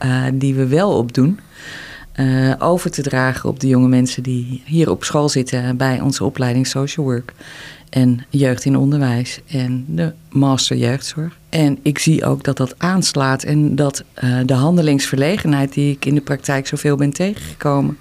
uh, 0.05 0.25
die 0.35 0.55
we 0.55 0.67
wel 0.67 0.97
opdoen. 0.97 1.41
Uh, 2.21 2.53
over 2.59 2.91
te 2.91 3.03
dragen 3.03 3.49
op 3.49 3.61
de 3.61 3.69
jonge 3.69 3.89
mensen 3.89 4.23
die 4.23 4.63
hier 4.65 4.91
op 4.91 5.05
school 5.05 5.29
zitten 5.29 5.77
bij 5.77 6.01
onze 6.01 6.25
opleiding 6.25 6.67
Social 6.67 7.07
Work 7.07 7.33
en 7.91 8.27
jeugd 8.29 8.65
in 8.65 8.77
onderwijs 8.77 9.41
en 9.47 9.85
de 9.89 10.13
master 10.31 10.77
jeugdzorg. 10.77 11.39
En 11.49 11.79
ik 11.83 11.99
zie 11.99 12.25
ook 12.25 12.45
dat 12.45 12.57
dat 12.57 12.79
aanslaat 12.79 13.43
en 13.43 13.77
dat 13.77 14.05
uh, 14.25 14.41
de 14.47 14.55
handelingsverlegenheid 14.55 15.73
die 15.73 15.93
ik 15.93 16.05
in 16.05 16.15
de 16.15 16.21
praktijk 16.21 16.67
zoveel 16.67 16.97
ben 16.97 17.13
tegengekomen 17.13 17.99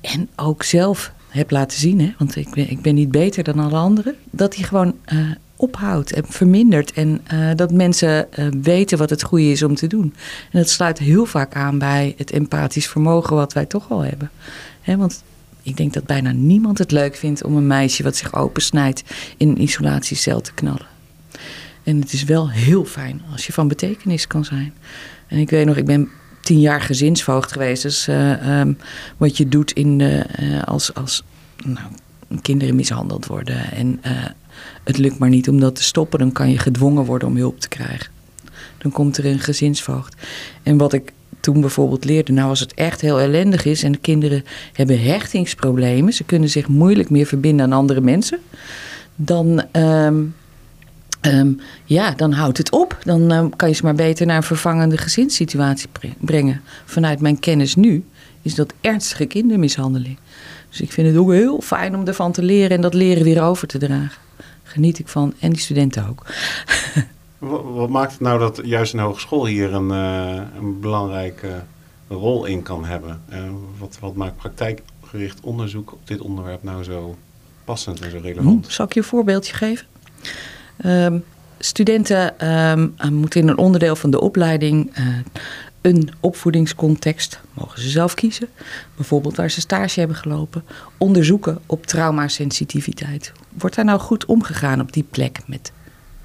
en 0.00 0.28
ook 0.36 0.62
zelf 0.62 1.12
heb 1.28 1.50
laten 1.50 1.78
zien, 1.78 2.00
hè, 2.00 2.12
want 2.18 2.36
ik 2.36 2.50
ben, 2.50 2.70
ik 2.70 2.80
ben 2.80 2.94
niet 2.94 3.10
beter 3.10 3.44
dan 3.44 3.58
alle 3.58 3.76
anderen, 3.76 4.14
dat 4.30 4.52
die 4.52 4.64
gewoon 4.64 4.94
uh, 5.12 5.30
ophoudt 5.62 6.12
en 6.12 6.24
vermindert. 6.28 6.92
En 6.92 7.20
uh, 7.32 7.50
dat 7.54 7.72
mensen 7.72 8.26
uh, 8.38 8.46
weten 8.62 8.98
wat 8.98 9.10
het 9.10 9.22
goede 9.22 9.50
is 9.50 9.62
om 9.62 9.74
te 9.74 9.86
doen. 9.86 10.14
En 10.50 10.58
dat 10.58 10.68
sluit 10.70 10.98
heel 10.98 11.26
vaak 11.26 11.54
aan 11.54 11.78
bij 11.78 12.14
het 12.16 12.30
empathisch 12.30 12.88
vermogen 12.88 13.36
wat 13.36 13.52
wij 13.52 13.66
toch 13.66 13.90
al 13.90 14.00
hebben. 14.00 14.30
He, 14.80 14.96
want 14.96 15.22
ik 15.62 15.76
denk 15.76 15.92
dat 15.92 16.04
bijna 16.04 16.32
niemand 16.32 16.78
het 16.78 16.90
leuk 16.90 17.16
vindt 17.16 17.44
om 17.44 17.56
een 17.56 17.66
meisje 17.66 18.02
wat 18.02 18.16
zich 18.16 18.34
opensnijdt 18.34 19.02
in 19.36 19.48
een 19.48 19.62
isolatiecel 19.62 20.40
te 20.40 20.52
knallen. 20.52 20.86
En 21.82 22.00
het 22.00 22.12
is 22.12 22.24
wel 22.24 22.50
heel 22.50 22.84
fijn 22.84 23.22
als 23.32 23.46
je 23.46 23.52
van 23.52 23.68
betekenis 23.68 24.26
kan 24.26 24.44
zijn. 24.44 24.74
En 25.26 25.38
ik 25.38 25.50
weet 25.50 25.66
nog, 25.66 25.76
ik 25.76 25.86
ben 25.86 26.08
tien 26.40 26.60
jaar 26.60 26.80
gezinsvoogd 26.80 27.52
geweest. 27.52 27.82
Dus 27.82 28.08
uh, 28.08 28.62
wat 29.16 29.36
je 29.36 29.48
doet 29.48 29.72
in, 29.72 30.24
als, 30.64 30.94
als 30.94 31.24
nou, 31.64 31.88
kinderen 32.42 32.76
mishandeld 32.76 33.26
worden 33.26 33.72
en 33.72 34.00
het 34.84 34.98
lukt 34.98 35.18
maar 35.18 35.28
niet 35.28 35.48
om 35.48 35.60
dat 35.60 35.74
te 35.74 35.82
stoppen, 35.82 36.18
dan 36.18 36.32
kan 36.32 36.50
je 36.50 36.58
gedwongen 36.58 37.04
worden 37.04 37.28
om 37.28 37.36
hulp 37.36 37.60
te 37.60 37.68
krijgen. 37.68 38.10
Dan 38.78 38.90
komt 38.90 39.16
er 39.16 39.26
een 39.26 39.40
gezinsvoogd. 39.40 40.16
En 40.62 40.76
wat 40.76 40.92
ik 40.92 41.12
toen 41.40 41.60
bijvoorbeeld 41.60 42.04
leerde, 42.04 42.32
nou 42.32 42.48
als 42.48 42.60
het 42.60 42.74
echt 42.74 43.00
heel 43.00 43.20
ellendig 43.20 43.64
is 43.64 43.82
en 43.82 43.92
de 43.92 43.98
kinderen 43.98 44.44
hebben 44.72 45.02
hechtingsproblemen, 45.02 46.12
ze 46.12 46.24
kunnen 46.24 46.48
zich 46.48 46.68
moeilijk 46.68 47.10
meer 47.10 47.26
verbinden 47.26 47.66
aan 47.66 47.72
andere 47.72 48.00
mensen, 48.00 48.38
dan, 49.16 49.62
ehm, 49.72 50.22
ehm, 51.20 51.52
ja, 51.84 52.10
dan 52.10 52.32
houdt 52.32 52.58
het 52.58 52.70
op. 52.70 52.98
Dan 53.04 53.30
ehm, 53.30 53.48
kan 53.56 53.68
je 53.68 53.74
ze 53.74 53.84
maar 53.84 53.94
beter 53.94 54.26
naar 54.26 54.36
een 54.36 54.42
vervangende 54.42 54.96
gezinssituatie 54.96 55.88
brengen. 56.20 56.60
Vanuit 56.84 57.20
mijn 57.20 57.38
kennis 57.38 57.74
nu 57.74 58.04
is 58.42 58.54
dat 58.54 58.74
ernstige 58.80 59.26
kindermishandeling. 59.26 60.18
Dus 60.70 60.80
ik 60.80 60.92
vind 60.92 61.06
het 61.08 61.16
ook 61.16 61.32
heel 61.32 61.60
fijn 61.60 61.96
om 61.96 62.06
ervan 62.06 62.32
te 62.32 62.42
leren 62.42 62.70
en 62.70 62.80
dat 62.80 62.94
leren 62.94 63.24
weer 63.24 63.42
over 63.42 63.68
te 63.68 63.78
dragen. 63.78 64.20
Geniet 64.72 64.98
ik 64.98 65.08
van 65.08 65.34
en 65.38 65.50
die 65.50 65.60
studenten 65.60 66.08
ook. 66.08 66.26
Wat, 67.74 67.88
maakt 67.88 68.12
het 68.12 68.20
nou 68.20 68.38
dat 68.38 68.60
juist 68.64 68.92
een 68.92 68.98
hogeschool 68.98 69.46
hier 69.46 69.74
een, 69.74 69.88
uh, 69.88 70.42
een 70.58 70.80
belangrijke 70.80 71.62
rol 72.08 72.44
in 72.44 72.62
kan 72.62 72.84
hebben? 72.84 73.22
Uh, 73.32 73.38
wat, 73.78 73.98
wat 74.00 74.14
maakt 74.14 74.36
praktijkgericht 74.36 75.40
onderzoek 75.40 75.92
op 75.92 76.06
dit 76.06 76.20
onderwerp 76.20 76.62
nou 76.62 76.84
zo 76.84 77.16
passend 77.64 78.00
en 78.00 78.10
zo 78.10 78.18
relevant? 78.22 78.66
Hm, 78.66 78.72
zal 78.72 78.86
ik 78.86 78.92
je 78.92 79.00
een 79.00 79.06
voorbeeldje 79.06 79.54
geven? 79.54 79.86
Um, 80.84 81.24
studenten 81.58 82.48
um, 82.70 82.94
moeten 83.10 83.40
in 83.40 83.48
een 83.48 83.58
onderdeel 83.58 83.96
van 83.96 84.10
de 84.10 84.20
opleiding 84.20 84.98
uh, 84.98 85.06
een 85.82 86.10
opvoedingscontext, 86.20 87.40
mogen 87.54 87.82
ze 87.82 87.88
zelf 87.88 88.14
kiezen, 88.14 88.48
bijvoorbeeld 88.96 89.36
waar 89.36 89.50
ze 89.50 89.60
stage 89.60 89.98
hebben 89.98 90.16
gelopen, 90.16 90.64
onderzoeken 90.98 91.58
op 91.66 91.86
traumasensitiviteit. 91.86 93.32
Wordt 93.58 93.76
daar 93.76 93.84
nou 93.84 94.00
goed 94.00 94.24
omgegaan 94.24 94.80
op 94.80 94.92
die 94.92 95.06
plek 95.10 95.40
met 95.46 95.72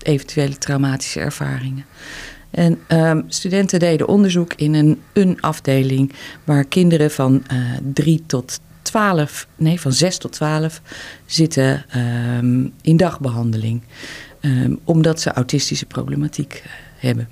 eventuele 0.02 0.58
traumatische 0.58 1.20
ervaringen? 1.20 1.86
En 2.50 2.80
um, 2.88 3.24
studenten 3.28 3.80
deden 3.80 4.08
onderzoek 4.08 4.54
in 4.54 4.74
een, 4.74 5.02
een 5.14 5.42
afdeling 5.42 6.14
waar 6.44 6.64
kinderen 6.64 7.12
van 7.12 7.44
uh, 7.52 7.76
eh, 7.76 7.82
3 7.94 8.24
tot 8.26 8.60
12, 8.82 9.48
nee, 9.56 9.82
van 9.82 9.94
6 9.94 10.18
tot 10.18 10.32
12 10.32 10.82
zitten 11.26 11.86
um, 11.96 12.74
in 12.82 12.98
dagbehandeling. 12.98 13.82
Um, 14.42 14.80
omdat 14.84 15.22
ze 15.22 15.32
autistische 15.32 15.86
problematiek 15.86 16.64
uh, 16.66 16.72
hebben. 16.98 17.30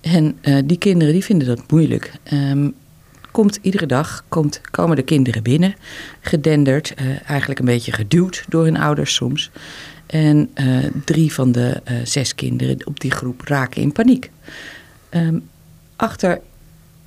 En 0.00 0.38
uh, 0.42 0.58
die 0.64 0.78
kinderen 0.78 1.12
die 1.12 1.24
vinden 1.24 1.46
dat 1.46 1.70
moeilijk. 1.70 2.12
Um, 2.32 2.74
komt 3.30 3.58
iedere 3.62 3.86
dag 3.86 4.24
komt, 4.28 4.60
komen 4.70 4.96
de 4.96 5.02
kinderen 5.02 5.42
binnen, 5.42 5.74
gedenderd, 6.20 6.94
uh, 7.00 7.30
eigenlijk 7.30 7.60
een 7.60 7.66
beetje 7.66 7.92
geduwd 7.92 8.44
door 8.48 8.64
hun 8.64 8.76
ouders 8.76 9.14
soms. 9.14 9.50
En 10.06 10.50
uh, 10.54 10.84
drie 11.04 11.32
van 11.32 11.52
de 11.52 11.80
zes 12.04 12.34
kinderen 12.34 12.86
op 12.86 13.00
die 13.00 13.10
groep 13.10 13.40
raken 13.44 13.82
in 13.82 13.92
paniek. 13.92 14.30
Um, 15.10 15.48
achter 15.96 16.40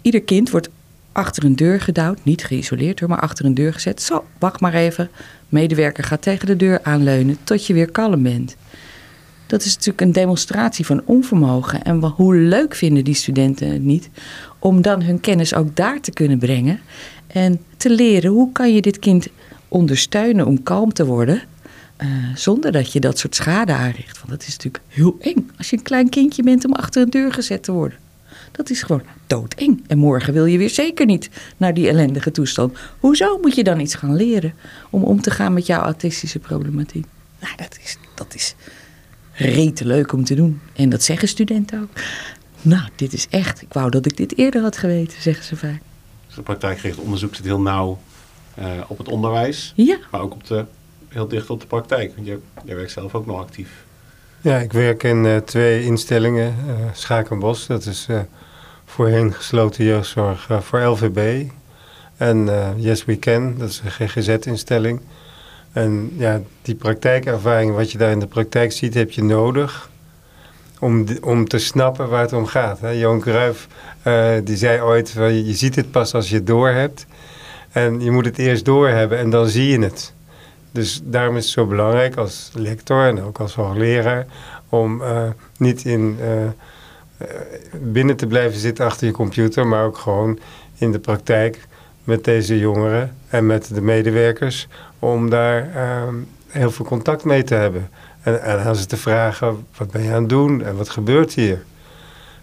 ieder 0.01 0.21
kind 0.21 0.49
wordt 0.49 0.69
achter 1.11 1.43
een 1.43 1.55
deur 1.55 1.81
gedouwd, 1.81 2.23
niet 2.23 2.43
geïsoleerd 2.43 2.99
hoor, 2.99 3.09
maar 3.09 3.19
achter 3.19 3.45
een 3.45 3.53
deur 3.53 3.73
gezet. 3.73 4.01
Zo, 4.01 4.25
wacht 4.39 4.59
maar 4.59 4.73
even. 4.73 5.09
Medewerker 5.49 6.03
gaat 6.03 6.21
tegen 6.21 6.47
de 6.47 6.55
deur 6.55 6.79
aanleunen 6.83 7.37
tot 7.43 7.65
je 7.65 7.73
weer 7.73 7.91
kalm 7.91 8.23
bent. 8.23 8.55
Dat 9.51 9.63
is 9.63 9.73
natuurlijk 9.75 10.01
een 10.01 10.11
demonstratie 10.11 10.85
van 10.85 11.01
onvermogen. 11.05 11.83
En 11.83 12.03
hoe 12.03 12.35
leuk 12.35 12.75
vinden 12.75 13.03
die 13.03 13.13
studenten 13.13 13.71
het 13.71 13.81
niet 13.81 14.09
om 14.59 14.81
dan 14.81 15.01
hun 15.01 15.19
kennis 15.19 15.53
ook 15.53 15.75
daar 15.75 16.01
te 16.01 16.11
kunnen 16.11 16.39
brengen 16.39 16.79
en 17.27 17.59
te 17.77 17.89
leren 17.89 18.31
hoe 18.31 18.51
kan 18.51 18.73
je 18.73 18.81
dit 18.81 18.99
kind 18.99 19.27
ondersteunen 19.67 20.45
om 20.45 20.63
kalm 20.63 20.93
te 20.93 21.05
worden. 21.05 21.41
Uh, 21.97 22.07
zonder 22.35 22.71
dat 22.71 22.91
je 22.91 22.99
dat 22.99 23.19
soort 23.19 23.35
schade 23.35 23.73
aanricht. 23.73 24.17
Want 24.17 24.29
dat 24.29 24.41
is 24.41 24.57
natuurlijk 24.57 24.83
heel 24.87 25.17
eng 25.19 25.49
als 25.57 25.69
je 25.69 25.77
een 25.77 25.83
klein 25.83 26.09
kindje 26.09 26.43
bent 26.43 26.65
om 26.65 26.73
achter 26.73 27.01
een 27.01 27.09
deur 27.09 27.33
gezet 27.33 27.63
te 27.63 27.71
worden. 27.71 27.97
Dat 28.51 28.69
is 28.69 28.83
gewoon 28.83 29.03
doodeng. 29.27 29.83
En 29.87 29.97
morgen 29.97 30.33
wil 30.33 30.45
je 30.45 30.57
weer 30.57 30.69
zeker 30.69 31.05
niet 31.05 31.29
naar 31.57 31.73
die 31.73 31.87
ellendige 31.87 32.31
toestand. 32.31 32.77
Hoezo 32.99 33.37
moet 33.41 33.55
je 33.55 33.63
dan 33.63 33.79
iets 33.79 33.95
gaan 33.95 34.15
leren 34.15 34.53
om 34.89 35.03
om 35.03 35.21
te 35.21 35.31
gaan 35.31 35.53
met 35.53 35.65
jouw 35.65 35.81
autistische 35.81 36.39
problematiek? 36.39 37.05
Nou, 37.39 37.55
dat 37.55 37.79
is, 37.83 37.97
dat 38.15 38.35
is 38.35 38.55
rete 39.33 39.85
leuk 39.85 40.13
om 40.13 40.23
te 40.23 40.35
doen. 40.35 40.61
En 40.73 40.89
dat 40.89 41.03
zeggen 41.03 41.27
studenten 41.27 41.81
ook. 41.81 41.89
Nou, 42.61 42.89
dit 42.95 43.13
is 43.13 43.27
echt. 43.29 43.61
Ik 43.61 43.73
wou 43.73 43.89
dat 43.89 44.05
ik 44.05 44.17
dit 44.17 44.37
eerder 44.37 44.61
had 44.61 44.77
geweten, 44.77 45.21
zeggen 45.21 45.45
ze 45.45 45.55
vaak. 45.55 45.81
Dus 46.27 46.35
het 46.35 46.43
praktijkgericht 46.43 46.97
onderzoek 46.97 47.35
zit 47.35 47.45
heel 47.45 47.61
nauw 47.61 47.99
uh, 48.59 48.65
op 48.87 48.97
het 48.97 49.07
onderwijs. 49.07 49.73
Ja. 49.75 49.97
Maar 50.11 50.21
ook 50.21 50.33
op 50.33 50.47
de, 50.47 50.65
heel 51.07 51.27
dicht 51.27 51.49
op 51.49 51.61
de 51.61 51.67
praktijk. 51.67 52.15
Want 52.15 52.27
je, 52.27 52.39
je 52.65 52.75
werkt 52.75 52.91
zelf 52.91 53.15
ook 53.15 53.25
nog 53.25 53.39
actief. 53.39 53.69
Ja, 54.41 54.57
ik 54.57 54.73
werk 54.73 55.03
in 55.03 55.25
uh, 55.25 55.37
twee 55.37 55.83
instellingen. 55.83 56.55
Uh, 56.67 56.73
Schakenbos, 56.93 57.67
dat 57.67 57.85
is 57.85 58.07
voorheen 58.85 59.33
gesloten 59.33 59.85
jeugdzorg 59.85 60.49
voor 60.59 60.81
LVB. 60.81 61.49
En 62.17 62.49
Yes 62.77 63.05
We 63.05 63.19
Can, 63.19 63.57
dat 63.57 63.69
is 63.69 63.81
een 63.85 64.09
GGZ-instelling. 64.09 65.01
En 65.73 66.11
ja, 66.17 66.41
die 66.61 66.75
praktijkervaring, 66.75 67.75
wat 67.75 67.91
je 67.91 67.97
daar 67.97 68.11
in 68.11 68.19
de 68.19 68.27
praktijk 68.27 68.71
ziet, 68.71 68.93
heb 68.93 69.11
je 69.11 69.23
nodig 69.23 69.89
om, 70.79 71.05
om 71.21 71.47
te 71.47 71.57
snappen 71.57 72.09
waar 72.09 72.21
het 72.21 72.33
om 72.33 72.45
gaat. 72.45 72.79
Hè? 72.79 72.89
Johan 72.89 73.19
Cruijff, 73.19 73.67
uh, 74.07 74.33
die 74.43 74.57
zei 74.57 74.81
ooit, 74.81 75.11
je 75.11 75.53
ziet 75.53 75.75
het 75.75 75.91
pas 75.91 76.13
als 76.13 76.29
je 76.29 76.35
het 76.35 76.47
door 76.47 76.69
hebt. 76.69 77.05
En 77.71 78.01
je 78.01 78.11
moet 78.11 78.25
het 78.25 78.37
eerst 78.37 78.65
doorhebben 78.65 79.17
en 79.17 79.29
dan 79.29 79.47
zie 79.47 79.71
je 79.71 79.79
het. 79.79 80.13
Dus 80.71 81.01
daarom 81.03 81.37
is 81.37 81.43
het 81.43 81.53
zo 81.53 81.65
belangrijk 81.65 82.15
als 82.15 82.51
lector 82.53 83.07
en 83.07 83.23
ook 83.23 83.39
als 83.39 83.55
hoogleraar... 83.55 84.25
om 84.69 85.01
uh, 85.01 85.29
niet 85.57 85.85
in, 85.85 86.17
uh, 86.21 87.27
binnen 87.81 88.15
te 88.15 88.27
blijven 88.27 88.59
zitten 88.59 88.85
achter 88.85 89.07
je 89.07 89.13
computer... 89.13 89.67
maar 89.67 89.85
ook 89.85 89.97
gewoon 89.97 90.39
in 90.77 90.91
de 90.91 90.99
praktijk 90.99 91.67
met 92.11 92.23
deze 92.23 92.59
jongeren 92.59 93.15
en 93.27 93.45
met 93.45 93.73
de 93.73 93.81
medewerkers 93.81 94.67
om 94.99 95.29
daar 95.29 95.69
uh, 95.75 96.13
heel 96.47 96.71
veel 96.71 96.85
contact 96.85 97.23
mee 97.23 97.43
te 97.43 97.53
hebben. 97.55 97.89
En, 98.21 98.41
en 98.41 98.59
aan 98.59 98.75
ze 98.75 98.85
te 98.85 98.97
vragen, 98.97 99.65
wat 99.77 99.91
ben 99.91 100.03
je 100.03 100.13
aan 100.13 100.21
het 100.21 100.29
doen 100.29 100.63
en 100.63 100.75
wat 100.75 100.89
gebeurt 100.89 101.33
hier? 101.33 101.63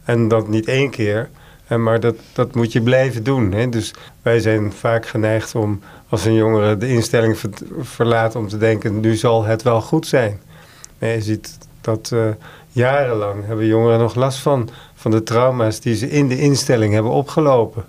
En 0.05 0.29
dat 0.29 0.49
niet 0.49 0.67
één 0.67 0.91
keer, 0.91 1.29
maar 1.77 2.01
dat, 2.01 2.17
dat 2.33 2.55
moet 2.55 2.73
je 2.73 2.83
blijven 2.83 3.23
doen. 3.23 3.53
Hè? 3.53 3.69
Dus 3.69 3.95
wij 4.23 4.41
zijn 4.41 4.73
vaak 4.73 5.07
geneigd 5.07 5.55
om, 5.55 5.81
als 6.09 6.25
een 6.25 6.35
jongere 6.35 6.77
de 6.77 6.89
instelling 6.89 7.39
verlaat, 7.81 8.37
om 8.37 8.49
te 8.49 8.59
denken, 8.59 9.01
nu 9.01 9.15
zal 9.15 9.45
het 9.45 9.63
wel 9.63 9.81
goed 9.81 10.07
zijn. 10.07 10.41
Maar 10.99 11.09
je 11.09 11.23
ziet 11.23 11.59
dat 11.81 12.11
uh, 12.15 12.29
jarenlang 12.69 13.47
hebben 13.47 13.67
jongeren 13.67 13.99
nog 13.99 14.15
last 14.15 14.39
van, 14.39 14.69
van 14.95 15.11
de 15.11 15.23
trauma's 15.23 15.81
die 15.81 15.97
ze 15.97 16.11
in 16.11 16.29
de 16.29 16.39
instelling 16.39 16.93
hebben 16.93 17.13
opgelopen. 17.13 17.85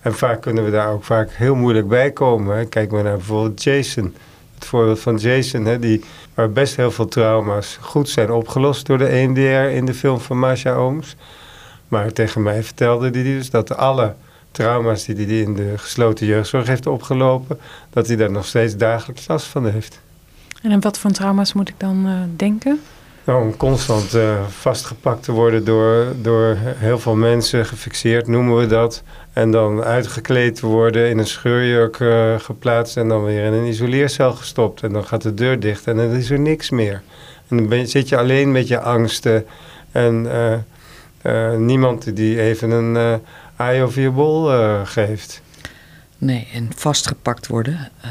En 0.00 0.14
vaak 0.14 0.40
kunnen 0.40 0.64
we 0.64 0.70
daar 0.70 0.92
ook 0.92 1.04
vaak 1.04 1.30
heel 1.32 1.54
moeilijk 1.54 1.88
bij 1.88 2.10
komen. 2.10 2.68
Kijk 2.68 2.90
maar 2.90 3.02
naar 3.02 3.16
bijvoorbeeld 3.16 3.62
Jason. 3.62 4.14
Het 4.54 4.64
voorbeeld 4.64 5.00
van 5.00 5.16
Jason, 5.16 5.64
hè, 5.64 5.78
die, 5.78 6.04
waar 6.34 6.50
best 6.50 6.76
heel 6.76 6.90
veel 6.90 7.08
trauma's 7.08 7.78
goed 7.80 8.08
zijn 8.08 8.30
opgelost 8.30 8.86
door 8.86 8.98
de 8.98 9.06
EMDR 9.06 9.74
in 9.76 9.84
de 9.84 9.94
film 9.94 10.20
van 10.20 10.38
Masha 10.38 10.74
Ooms. 10.74 11.16
Maar 11.88 12.12
tegen 12.12 12.42
mij 12.42 12.62
vertelde 12.62 13.10
hij 13.10 13.22
dus 13.22 13.50
dat 13.50 13.76
alle 13.76 14.14
trauma's 14.50 15.04
die 15.04 15.26
hij 15.26 15.40
in 15.40 15.54
de 15.54 15.78
gesloten 15.78 16.26
jeugdzorg 16.26 16.66
heeft 16.66 16.86
opgelopen, 16.86 17.58
dat 17.90 18.06
hij 18.06 18.16
daar 18.16 18.30
nog 18.30 18.46
steeds 18.46 18.76
dagelijks 18.76 19.28
last 19.28 19.46
van 19.46 19.68
heeft. 19.68 20.00
En 20.62 20.72
aan 20.72 20.80
wat 20.80 20.98
voor 20.98 21.10
trauma's 21.10 21.52
moet 21.52 21.68
ik 21.68 21.74
dan 21.76 22.06
uh, 22.06 22.12
denken? 22.36 22.80
Om 23.36 23.56
constant 23.56 24.14
uh, 24.14 24.46
vastgepakt 24.48 25.22
te 25.22 25.32
worden 25.32 25.64
door, 25.64 26.06
door 26.22 26.56
heel 26.60 26.98
veel 26.98 27.14
mensen, 27.14 27.66
gefixeerd 27.66 28.26
noemen 28.26 28.56
we 28.56 28.66
dat. 28.66 29.02
En 29.32 29.50
dan 29.50 29.82
uitgekleed 29.82 30.54
te 30.54 30.66
worden, 30.66 31.08
in 31.08 31.18
een 31.18 31.26
scheurjurk 31.26 31.98
uh, 31.98 32.38
geplaatst 32.38 32.96
en 32.96 33.08
dan 33.08 33.24
weer 33.24 33.44
in 33.44 33.52
een 33.52 33.66
isoleercel 33.66 34.32
gestopt. 34.32 34.82
En 34.82 34.92
dan 34.92 35.04
gaat 35.04 35.22
de 35.22 35.34
deur 35.34 35.60
dicht 35.60 35.86
en 35.86 35.96
dan 35.96 36.10
is 36.10 36.30
er 36.30 36.40
niks 36.40 36.70
meer. 36.70 37.02
En 37.48 37.68
dan 37.68 37.86
zit 37.86 38.08
je 38.08 38.18
alleen 38.18 38.52
met 38.52 38.68
je 38.68 38.80
angsten 38.80 39.46
en 39.92 40.26
uh, 41.22 41.54
niemand 41.56 42.16
die 42.16 42.40
even 42.40 42.70
een 42.70 42.94
uh, 42.94 43.14
eye 43.56 43.82
over 43.82 44.02
je 44.02 44.10
bol 44.10 44.50
geeft. 44.84 45.42
Nee, 46.20 46.48
en 46.52 46.68
vastgepakt 46.76 47.46
worden, 47.46 47.90
uh, 48.04 48.10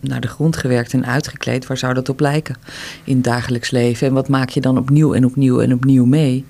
naar 0.00 0.20
de 0.20 0.28
grond 0.28 0.56
gewerkt 0.56 0.92
en 0.92 1.06
uitgekleed, 1.06 1.66
waar 1.66 1.76
zou 1.76 1.94
dat 1.94 2.08
op 2.08 2.20
lijken 2.20 2.56
in 3.04 3.14
het 3.14 3.24
dagelijks 3.24 3.70
leven? 3.70 4.06
En 4.06 4.12
wat 4.12 4.28
maak 4.28 4.48
je 4.48 4.60
dan 4.60 4.78
opnieuw 4.78 5.14
en 5.14 5.24
opnieuw 5.24 5.60
en 5.60 5.72
opnieuw 5.72 6.04
mee? 6.04 6.44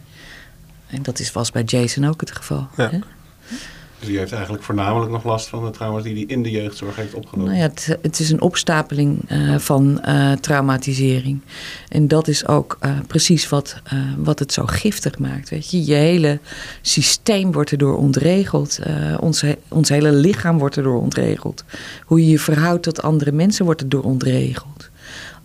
En 0.86 1.02
dat 1.02 1.18
is, 1.18 1.32
was 1.32 1.50
bij 1.50 1.62
Jason 1.62 2.04
ook 2.04 2.20
het 2.20 2.30
geval. 2.30 2.68
Ja. 2.76 2.90
Hè? 2.90 2.98
Dus 4.06 4.14
die 4.14 4.24
heeft 4.24 4.34
eigenlijk 4.34 4.64
voornamelijk 4.64 5.10
nog 5.10 5.24
last 5.24 5.48
van 5.48 5.64
de 5.64 5.70
trauma's 5.70 6.02
die 6.02 6.14
hij 6.14 6.24
in 6.26 6.42
de 6.42 6.50
jeugdzorg 6.50 6.96
heeft 6.96 7.14
opgelopen. 7.14 7.52
Nou 7.52 7.56
ja, 7.56 7.68
het, 7.68 7.98
het 8.02 8.18
is 8.18 8.30
een 8.30 8.40
opstapeling 8.40 9.30
uh, 9.30 9.58
van 9.58 10.00
uh, 10.06 10.32
traumatisering. 10.32 11.40
En 11.88 12.08
dat 12.08 12.28
is 12.28 12.46
ook 12.46 12.78
uh, 12.84 12.90
precies 13.06 13.48
wat, 13.48 13.80
wat 14.18 14.38
het 14.38 14.52
zo 14.52 14.64
giftig 14.66 15.18
maakt. 15.18 15.48
Weet 15.48 15.70
je? 15.70 15.84
je 15.84 15.94
hele 15.94 16.38
systeem 16.80 17.52
wordt 17.52 17.70
erdoor 17.70 17.96
ontregeld. 17.96 18.78
ons, 19.20 19.44
ons 19.68 19.88
hele 19.88 20.12
lichaam 20.12 20.58
wordt 20.58 20.76
erdoor 20.76 21.00
ontregeld. 21.00 21.64
Hoe 22.04 22.20
je 22.20 22.30
je 22.30 22.38
verhoudt 22.38 22.82
tot 22.82 23.02
andere 23.02 23.32
mensen 23.32 23.64
wordt 23.64 23.80
erdoor 23.80 24.02
ontregeld. 24.02 24.90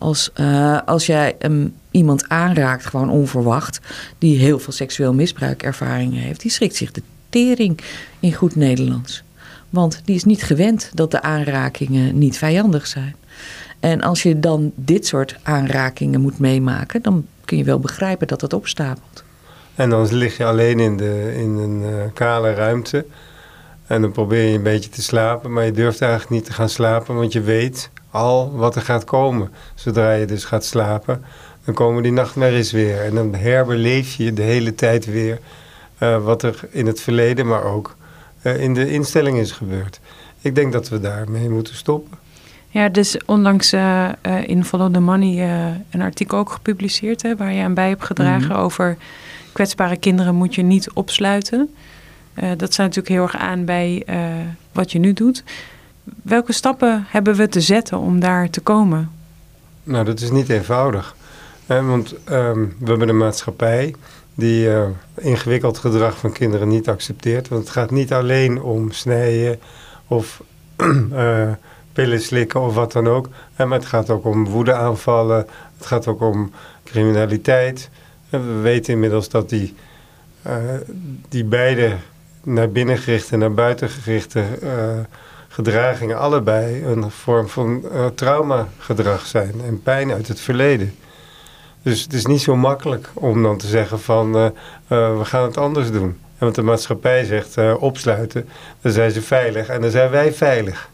Als, 0.02 0.30
eh, 0.34 0.80
als 0.86 1.06
jij 1.06 1.36
um, 1.40 1.74
iemand 1.92 2.30
aanraakt, 2.30 2.86
gewoon 2.86 3.10
onverwacht, 3.10 3.80
die 4.18 4.38
heel 4.38 4.60
veel 4.60 4.74
seksueel 4.74 5.14
misbruikervaringen 5.14 6.22
heeft, 6.22 6.42
die 6.42 6.52
schrikt 6.52 6.76
zich 6.76 6.92
de 6.92 7.02
tering 7.32 7.80
in 8.20 8.34
goed 8.34 8.56
Nederlands. 8.56 9.24
Want 9.70 10.02
die 10.06 10.16
is 10.16 10.24
niet 10.24 10.44
gewend 10.44 10.92
dat 10.94 11.12
de 11.12 11.22
aanrakingen 11.22 12.18
niet 12.18 12.38
vijandig 12.38 12.88
zijn. 12.88 13.16
En 13.80 14.02
als 14.02 14.24
je 14.24 14.40
dan 14.40 14.72
dit 14.76 15.08
soort 15.08 15.36
aanrakingen 15.44 16.22
moet 16.22 16.40
meemaken, 16.40 17.02
dan 17.02 17.26
kun 17.46 17.58
je 17.58 17.64
wel 17.64 17.80
begrijpen 17.80 18.28
dat 18.28 18.40
dat 18.40 18.54
opstapelt. 18.54 19.24
En 19.76 19.90
dan 19.90 20.16
lig 20.16 20.38
je 20.38 20.46
alleen 20.46 20.80
in, 20.80 20.98
de, 20.98 21.34
in 21.38 21.50
een 21.50 21.82
uh, 21.82 22.04
kale 22.14 22.54
ruimte. 22.54 23.06
En 23.88 24.02
dan 24.02 24.12
probeer 24.12 24.44
je 24.44 24.56
een 24.56 24.64
beetje 24.64 24.90
te 24.90 25.02
slapen, 25.02 25.54
maar 25.54 25.66
je 25.66 25.72
durft 25.72 26.02
eigenlijk 26.02 26.32
niet 26.32 26.46
te 26.46 26.54
gaan 26.54 26.70
slapen, 26.70 27.16
want 27.16 27.34
je 27.34 27.42
weet 27.42 27.90
al 28.12 28.52
wat 28.56 28.76
er 28.76 28.82
gaat 28.82 29.04
komen. 29.04 29.50
Zodra 29.76 30.12
je 30.12 30.26
dus 30.26 30.46
gaat 30.46 30.66
slapen, 30.66 31.24
dan 31.66 31.74
komen 31.74 32.04
die 32.04 32.12
nachtmerries 32.12 32.72
weer. 32.72 33.02
En 33.02 33.16
dan 33.16 33.36
herbeleef 33.36 34.14
je 34.14 34.34
de 34.34 34.42
hele 34.42 34.76
tijd 34.76 35.06
weer 35.06 35.40
wat 36.24 36.44
er 36.44 36.60
in 36.70 36.86
het 36.86 37.02
verleden, 37.02 37.48
maar 37.48 37.64
ook 37.64 37.96
uh, 38.44 38.62
in 38.62 38.74
de 38.74 38.92
instelling 38.92 39.38
is 39.38 39.52
gebeurd. 39.52 40.00
Ik 40.42 40.56
denk 40.56 40.74
dat 40.74 40.90
we 40.90 41.00
daarmee 41.00 41.50
moeten 41.50 41.76
stoppen. 41.76 42.18
Ja, 42.70 42.90
dus 42.90 43.18
onlangs 43.26 43.74
uh, 43.74 44.10
in 44.46 44.66
Follow 44.66 44.94
the 44.94 45.00
Money 45.00 45.50
een 45.90 46.02
artikel 46.02 46.38
ook 46.38 46.52
gepubliceerd, 46.52 47.22
hè, 47.22 47.36
waar 47.36 47.54
je 47.54 47.64
aan 47.64 47.74
bij 47.74 47.90
hebt 47.90 48.04
gedragen 48.04 48.48
mm 48.48 48.52
-hmm. 48.52 48.62
over 48.62 48.98
kwetsbare 49.52 49.98
kinderen 49.98 50.36
moet 50.36 50.56
je 50.56 50.62
niet 50.62 50.92
opsluiten. 50.94 51.70
dat 52.34 52.74
staat 52.74 52.78
natuurlijk 52.78 53.08
heel 53.08 53.24
erg 53.24 53.38
aan 53.38 53.66
bij 53.66 54.06
wat 54.72 54.92
je 54.92 55.00
nu 55.00 55.14
doet. 55.14 55.44
Welke 56.22 56.54
stappen 56.54 57.06
hebben 57.08 57.36
we 57.36 57.48
te 57.48 57.62
zetten 57.62 57.98
om 57.98 58.20
daar 58.20 58.50
te 58.50 58.62
komen? 58.62 59.12
Nou, 59.84 60.06
dat 60.06 60.20
is 60.20 60.32
niet 60.32 60.50
eenvoudig. 60.50 61.16
Hè, 61.66 61.84
want 61.84 62.14
um, 62.30 62.76
we 62.80 62.90
hebben 62.90 63.10
een 63.10 63.18
maatschappij 63.18 63.96
die 64.36 64.68
uh, 64.68 64.86
ingewikkeld 65.18 65.78
gedrag 65.78 66.18
van 66.18 66.32
kinderen 66.32 66.68
niet 66.68 66.90
accepteert. 66.90 67.48
Want 67.48 67.62
het 67.62 67.72
gaat 67.72 67.92
niet 67.92 68.14
alleen 68.14 68.62
om 68.62 68.92
snijden 68.92 69.60
of 70.08 70.42
uh, 70.78 71.52
pillen 71.94 72.22
slikken 72.22 72.62
of 72.62 72.74
wat 72.76 72.92
dan 72.92 73.08
ook. 73.08 73.30
Hè, 73.54 73.66
maar 73.66 73.78
het 73.78 73.88
gaat 73.88 74.10
ook 74.10 74.26
om 74.26 74.46
woedeaanvallen. 74.46 75.48
Het 75.78 75.86
gaat 75.86 76.08
ook 76.08 76.22
om 76.22 76.52
criminaliteit. 76.84 77.90
We 78.30 78.60
weten 78.62 78.94
inmiddels 78.94 79.30
dat 79.30 79.50
die, 79.50 79.76
die 81.30 81.44
beide 81.44 81.96
naar 82.44 82.70
binnen 82.70 82.98
gerichte 82.98 83.34
en 83.34 83.40
naar 83.40 83.54
buiten 83.54 83.90
gerichte 83.90 84.44
gedragingen 85.48 86.18
allebei 86.18 86.84
een 86.84 87.12
vorm 87.12 87.48
van 87.48 87.84
traumagedrag 88.16 89.26
zijn 89.26 89.54
en 89.66 89.82
pijn 89.82 90.12
uit 90.12 90.28
het 90.28 90.40
verleden. 90.40 90.96
Dus 91.82 92.02
het 92.02 92.14
is 92.14 92.26
niet 92.26 92.42
zo 92.42 92.56
makkelijk 92.56 93.10
om 93.14 93.44
dan 93.44 93.58
te 93.58 93.68
zeggen 93.68 94.00
van 94.00 94.36
uh, 94.36 94.44
uh, 94.44 95.18
we 95.18 95.26
gaan 95.26 95.44
het 95.44 95.58
anders 95.58 95.92
doen. 95.92 96.10
En 96.10 96.48
want 96.48 96.56
de 96.56 96.62
maatschappij 96.62 97.24
zegt 97.26 97.76
opsluiten, 97.78 98.50
dan 98.82 98.92
zijn 98.92 99.12
ze 99.12 99.22
veilig 99.22 99.68
en 99.68 99.82
dan 99.82 99.92
zijn 99.92 100.10
wij 100.10 100.34
veilig. 100.34 100.90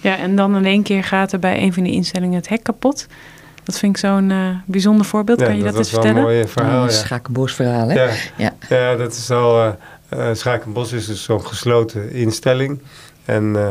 Ja, 0.00 0.16
en 0.16 0.36
dan 0.36 0.56
in 0.56 0.64
één 0.64 0.82
keer 0.82 1.04
gaat 1.04 1.32
er 1.32 1.38
bij 1.38 1.62
een 1.62 1.72
van 1.72 1.82
die 1.82 1.92
instellingen 1.92 2.36
het 2.36 2.48
hek 2.48 2.62
kapot. 2.62 3.06
Dat 3.64 3.78
vind 3.78 3.96
ik 3.96 4.00
zo'n 4.00 4.32
bijzonder 4.64 5.06
voorbeeld. 5.06 5.40
Ja, 5.40 5.46
kan 5.46 5.56
je 5.56 5.62
dat, 5.62 5.70
dat 5.70 5.80
eens 5.80 5.90
vertellen? 5.90 6.22
Dat 6.22 6.24
is 6.24 6.30
wel 6.30 6.34
een 6.34 6.40
mooi 6.40 6.52
verhaal, 6.52 6.84
ja. 6.84 6.90
Schakenbos 6.90 7.54
verhaal, 7.54 7.88
hè? 7.88 7.94
Ja, 7.94 8.10
ja. 8.36 8.54
ja. 8.68 8.96
dat 8.96 9.12
is 9.12 9.30
al... 9.30 9.76
Schakenbos 10.32 10.92
is 10.92 11.06
dus 11.06 11.22
zo'n 11.22 11.46
gesloten 11.46 12.12
instelling. 12.12 12.80
En 13.24 13.44
uh, 13.44 13.68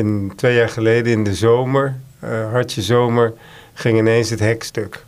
in, 0.00 0.32
twee 0.36 0.54
jaar 0.54 0.68
geleden 0.68 1.12
in 1.12 1.24
de 1.24 1.34
zomer, 1.34 1.96
uh, 2.24 2.50
hartje 2.50 2.82
zomer, 2.82 3.32
ging 3.72 3.98
ineens 3.98 4.30
het 4.30 4.40
hek 4.40 4.62
stuk. 4.62 5.04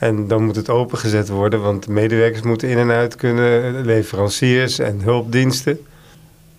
En 0.00 0.28
dan 0.28 0.44
moet 0.44 0.56
het 0.56 0.68
opengezet 0.68 1.28
worden, 1.28 1.60
want 1.60 1.84
de 1.84 1.92
medewerkers 1.92 2.42
moeten 2.42 2.68
in 2.68 2.78
en 2.78 2.90
uit 2.90 3.16
kunnen, 3.16 3.80
leveranciers 3.84 4.78
en 4.78 5.00
hulpdiensten. 5.00 5.86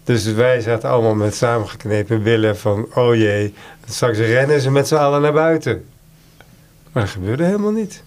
Dus 0.03 0.25
wij 0.25 0.61
zaten 0.61 0.89
allemaal 0.89 1.15
met 1.15 1.35
samengeknepen 1.35 2.23
billen 2.23 2.57
van, 2.57 2.87
oh 2.93 3.15
jee, 3.15 3.53
straks 3.89 4.17
rennen 4.17 4.61
ze 4.61 4.71
met 4.71 4.87
z'n 4.87 4.95
allen 4.95 5.21
naar 5.21 5.33
buiten. 5.33 5.85
Maar 6.91 7.03
dat 7.03 7.11
gebeurde 7.11 7.43
helemaal 7.43 7.71
niet. 7.71 8.03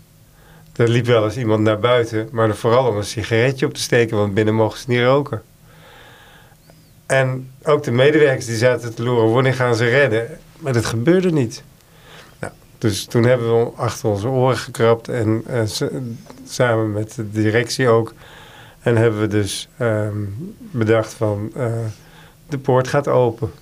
Er 0.76 0.88
liep 0.88 1.06
wel 1.06 1.24
eens 1.24 1.37
iemand 1.37 1.62
naar 1.62 1.78
buiten, 1.78 2.28
maar 2.32 2.54
vooral 2.56 2.88
om 2.88 2.96
een 2.96 3.04
sigaretje 3.04 3.66
op 3.66 3.74
te 3.74 3.80
steken, 3.80 4.16
want 4.16 4.35
binnen 4.35 4.54
mogen 4.54 4.78
ze 4.78 4.85
niet 4.88 5.02
roken. 5.02 5.42
En 7.06 7.50
ook 7.62 7.82
de 7.82 7.92
medewerkers 7.92 8.46
die 8.46 8.56
zaten 8.56 8.94
te 8.94 9.02
loeren, 9.02 9.32
wanneer 9.32 9.54
gaan 9.54 9.76
ze 9.76 9.88
redden? 9.88 10.38
Maar 10.58 10.72
dat 10.72 10.85
gebeurde 10.85 11.32
niet. 11.32 11.62
Dus 12.84 13.04
toen 13.04 13.24
hebben 13.24 13.58
we 13.58 13.70
achter 13.76 14.08
onze 14.08 14.28
oren 14.28 14.56
gekrapt 14.56 15.08
en 15.08 15.44
samen 16.48 16.92
met 16.92 17.14
de 17.14 17.30
directie 17.30 17.88
ook. 17.88 18.12
En 18.80 18.96
hebben 18.96 19.20
we 19.20 19.26
dus 19.26 19.68
um, 19.80 20.54
bedacht 20.58 21.12
van, 21.12 21.52
uh, 21.56 21.72
de 22.48 22.58
poort 22.58 22.88
gaat 22.88 23.08
open. 23.08 23.52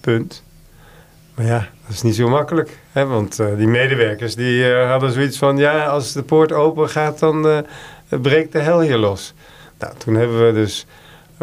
Punt. 0.00 0.42
Maar 1.34 1.46
ja, 1.46 1.68
dat 1.86 1.94
is 1.94 2.02
niet 2.02 2.14
zo 2.14 2.28
makkelijk. 2.28 2.78
Hè? 2.92 3.06
Want 3.06 3.40
uh, 3.40 3.56
die 3.56 3.66
medewerkers 3.66 4.34
die 4.34 4.72
hadden 4.72 5.12
zoiets 5.12 5.38
van, 5.38 5.56
ja, 5.56 5.86
als 5.86 6.12
de 6.12 6.22
poort 6.22 6.52
open 6.52 6.88
gaat, 6.88 7.18
dan 7.18 7.64
breekt 8.08 8.52
de 8.52 8.60
hel 8.60 8.80
hier 8.80 8.98
los. 8.98 9.34
Nou, 9.78 9.94
toen 9.96 10.14
hebben 10.14 10.46
we 10.46 10.52
dus 10.52 10.86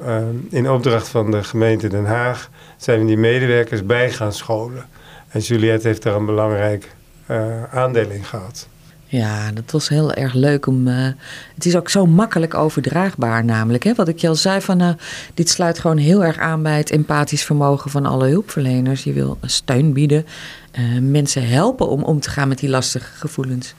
uh, 0.06 0.18
in 0.50 0.70
opdracht 0.70 1.08
van 1.08 1.32
de 1.32 1.44
gemeente 1.44 1.88
Den 1.88 2.06
Haag 2.06 2.50
zijn 2.78 3.06
die 3.06 3.18
medewerkers 3.18 3.86
bij 3.86 4.12
gaan 4.12 4.34
scholen. 4.34 4.86
En 5.28 5.40
Juliette 5.40 5.88
heeft 5.88 6.04
daar 6.04 6.16
een 6.16 6.26
belangrijk 6.26 6.96
uh, 7.28 7.64
aandeel 7.64 8.10
in 8.10 8.24
gehad. 8.24 8.68
Ja, 9.06 9.52
dat 9.52 9.72
was 9.72 9.90
heel 9.90 10.14
erg 10.14 10.34
leuk 10.34 10.66
om. 10.66 10.88
Uh, 10.88 11.08
het 11.56 11.66
is 11.66 11.76
ook 11.76 11.90
zo 11.90 12.06
makkelijk 12.06 12.54
overdraagbaar, 12.54 13.46
namelijk. 13.46 13.84
Hè? 13.84 13.94
Wat 13.94 14.08
ik 14.08 14.18
je 14.18 14.28
al 14.28 14.36
zei, 14.36 14.62
van, 14.62 14.82
uh, 14.82 14.90
dit 15.34 15.50
sluit 15.50 15.80
gewoon 15.80 15.98
heel 15.98 16.24
erg 16.24 16.38
aan 16.38 16.64
bij 16.64 16.78
het 16.78 16.92
empathisch 16.92 17.44
vermogen 17.44 17.92
van 17.92 18.06
alle 18.06 18.28
hulpverleners. 18.28 19.04
Je 19.04 19.14
wil 19.14 19.38
steun 19.42 19.94
bieden, 19.94 20.26
uh, 20.80 21.00
mensen 21.00 21.48
helpen 21.48 21.90
om 21.90 22.04
om 22.04 22.20
te 22.20 22.30
gaan 22.30 22.48
met 22.48 22.60
die 22.60 22.70
lastige 22.70 23.16
gevoelens. 23.16 23.74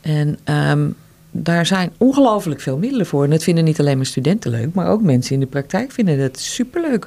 En 0.00 0.38
um, 0.44 0.94
daar 1.30 1.66
zijn 1.66 1.92
ongelooflijk 1.98 2.60
veel 2.60 2.78
middelen 2.78 3.06
voor. 3.06 3.24
En 3.24 3.30
dat 3.30 3.42
vinden 3.42 3.64
niet 3.64 3.80
alleen 3.80 3.96
maar 3.96 4.06
studenten 4.06 4.50
leuk, 4.50 4.74
maar 4.74 4.88
ook 4.88 5.02
mensen 5.02 5.34
in 5.34 5.40
de 5.40 5.46
praktijk 5.46 5.92
vinden 5.92 6.18
dat 6.18 6.38
superleuk. 6.38 7.06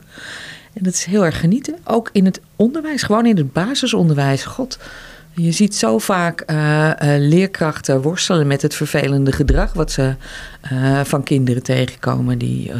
En 0.74 0.84
dat 0.84 0.94
is 0.94 1.04
heel 1.04 1.26
erg 1.26 1.40
genieten. 1.40 1.76
Ook 1.84 2.10
in 2.12 2.26
het 2.26 2.42
onderwijs, 2.56 3.04
gewoon 3.04 3.26
in 3.26 3.38
het 3.38 3.54
basisonderwijs. 3.54 4.46
God, 4.46 4.78
je 5.36 5.52
ziet 5.52 5.76
zo 5.76 6.00
vaak 6.00 6.44
uh, 6.52 6.56
uh, 6.56 6.94
leerkrachten 7.18 8.02
worstelen 8.02 8.48
met 8.48 8.62
het 8.62 8.76
vervelende 8.76 9.32
gedrag 9.32 9.74
wat 9.74 9.92
ze 9.92 10.16
uh, 10.72 11.02
van 11.04 11.24
kinderen 11.24 11.64
tegenkomen. 11.64 12.38
Die 12.38 12.72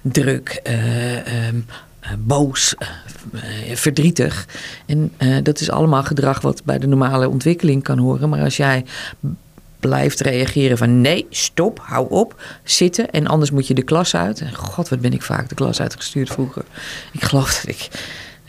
druk, 0.00 0.62
um, 1.48 1.66
boos, 2.18 2.74
verdrietig. 3.72 4.46
En 4.86 5.12
dat 5.42 5.60
is 5.60 5.70
allemaal 5.70 6.02
gedrag 6.02 6.40
wat 6.40 6.64
bij 6.64 6.78
de 6.78 6.86
normale 6.86 7.28
ontwikkeling 7.28 7.82
kan 7.82 7.98
horen. 7.98 8.28
Maar 8.28 8.42
als 8.42 8.56
jij 8.56 8.84
blijft 9.80 10.20
reageren 10.20 10.78
van 10.78 11.00
nee, 11.00 11.26
stop, 11.30 11.78
hou 11.82 12.10
op, 12.10 12.42
zitten 12.62 13.10
en 13.10 13.26
anders 13.26 13.50
moet 13.50 13.66
je 13.66 13.74
de 13.74 13.82
klas 13.82 14.16
uit. 14.16 14.40
En 14.40 14.54
god, 14.54 14.88
wat 14.88 15.00
ben 15.00 15.12
ik 15.12 15.22
vaak 15.22 15.48
de 15.48 15.54
klas 15.54 15.80
uitgestuurd 15.80 16.30
vroeger. 16.30 16.64
Ik 17.12 17.24
geloof 17.24 17.54
dat 17.54 17.74
ik 17.74 17.88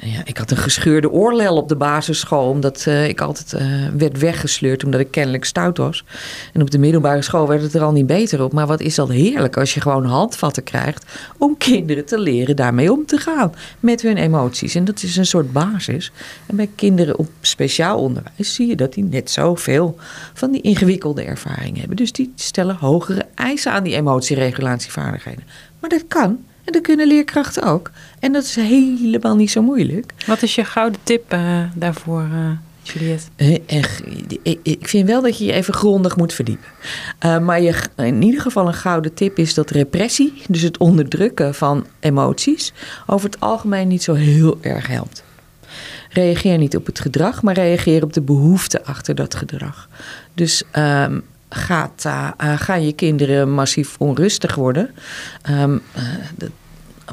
ja, 0.05 0.21
ik 0.23 0.37
had 0.37 0.51
een 0.51 0.57
gescheurde 0.57 1.11
oorlel 1.11 1.55
op 1.55 1.69
de 1.69 1.75
basisschool, 1.75 2.49
omdat 2.49 2.85
uh, 2.87 3.07
ik 3.07 3.21
altijd 3.21 3.53
uh, 3.53 3.87
werd 3.97 4.19
weggesleurd 4.19 4.83
omdat 4.83 4.99
ik 4.99 5.11
kennelijk 5.11 5.45
stout 5.45 5.77
was. 5.77 6.05
En 6.53 6.61
op 6.61 6.71
de 6.71 6.77
middelbare 6.77 7.21
school 7.21 7.47
werd 7.47 7.61
het 7.61 7.73
er 7.73 7.81
al 7.81 7.91
niet 7.91 8.07
beter 8.07 8.43
op. 8.43 8.53
Maar 8.53 8.67
wat 8.67 8.81
is 8.81 8.95
dat 8.95 9.09
heerlijk 9.09 9.57
als 9.57 9.73
je 9.73 9.81
gewoon 9.81 10.05
handvatten 10.05 10.63
krijgt 10.63 11.05
om 11.37 11.57
kinderen 11.57 12.05
te 12.05 12.19
leren 12.19 12.55
daarmee 12.55 12.91
om 12.91 13.05
te 13.05 13.17
gaan 13.17 13.53
met 13.79 14.01
hun 14.01 14.17
emoties. 14.17 14.75
En 14.75 14.85
dat 14.85 15.03
is 15.03 15.17
een 15.17 15.25
soort 15.25 15.51
basis. 15.51 16.11
En 16.45 16.55
bij 16.55 16.69
kinderen 16.75 17.17
op 17.17 17.29
speciaal 17.41 17.99
onderwijs 17.99 18.53
zie 18.53 18.67
je 18.67 18.75
dat 18.75 18.93
die 18.93 19.03
net 19.03 19.31
zoveel 19.31 19.95
van 20.33 20.51
die 20.51 20.61
ingewikkelde 20.61 21.23
ervaringen 21.23 21.79
hebben. 21.79 21.97
Dus 21.97 22.11
die 22.11 22.33
stellen 22.35 22.75
hogere 22.75 23.25
eisen 23.35 23.71
aan 23.71 23.83
die 23.83 23.95
emotieregulatievaardigheden. 23.95 25.43
Maar 25.79 25.89
dat 25.89 26.07
kan. 26.07 26.39
En 26.65 26.73
dat 26.73 26.81
kunnen 26.81 27.07
leerkrachten 27.07 27.63
ook. 27.63 27.91
En 28.19 28.33
dat 28.33 28.43
is 28.43 28.55
helemaal 28.55 29.35
niet 29.35 29.51
zo 29.51 29.61
moeilijk. 29.61 30.13
Wat 30.25 30.41
is 30.41 30.55
je 30.55 30.65
gouden 30.65 30.99
tip 31.03 31.33
uh, 31.33 31.59
daarvoor, 31.75 32.27
uh, 32.33 32.49
Juliette? 32.81 33.25
Uh, 33.37 34.59
ik 34.63 34.87
vind 34.87 35.07
wel 35.07 35.21
dat 35.21 35.37
je 35.37 35.45
je 35.45 35.53
even 35.53 35.73
grondig 35.73 36.17
moet 36.17 36.33
verdiepen. 36.33 36.67
maar 37.19 37.61
je, 37.61 37.75
in 37.95 38.21
ieder 38.21 38.41
geval 38.41 38.67
een 38.67 38.73
gouden 38.73 39.13
tip 39.13 39.37
is 39.37 39.53
dat 39.53 39.69
repressie, 39.69 40.41
dus 40.47 40.61
het 40.61 40.77
onderdrukken 40.77 41.55
van 41.55 41.85
emoties, 41.99 42.73
over 43.05 43.29
het 43.29 43.39
algemeen 43.39 43.87
niet 43.87 44.03
zo 44.03 44.13
heel 44.13 44.57
erg 44.61 44.87
helpt. 44.87 45.23
Reageer 46.09 46.57
niet 46.57 46.75
op 46.75 46.85
het 46.85 46.99
gedrag, 46.99 47.41
maar 47.41 47.53
reageer 47.53 48.03
op 48.03 48.13
de 48.13 48.21
behoefte 48.21 48.85
achter 48.85 49.15
dat 49.15 49.35
gedrag. 49.35 49.89
Dus 50.33 50.63
um, 50.77 51.23
gaat, 51.49 52.03
uh, 52.05 52.31
gaan 52.37 52.85
je 52.85 52.93
kinderen 52.93 53.51
massief 53.51 53.95
onrustig 53.97 54.55
worden, 54.55 54.89
um, 55.49 55.81
uh, 55.97 56.49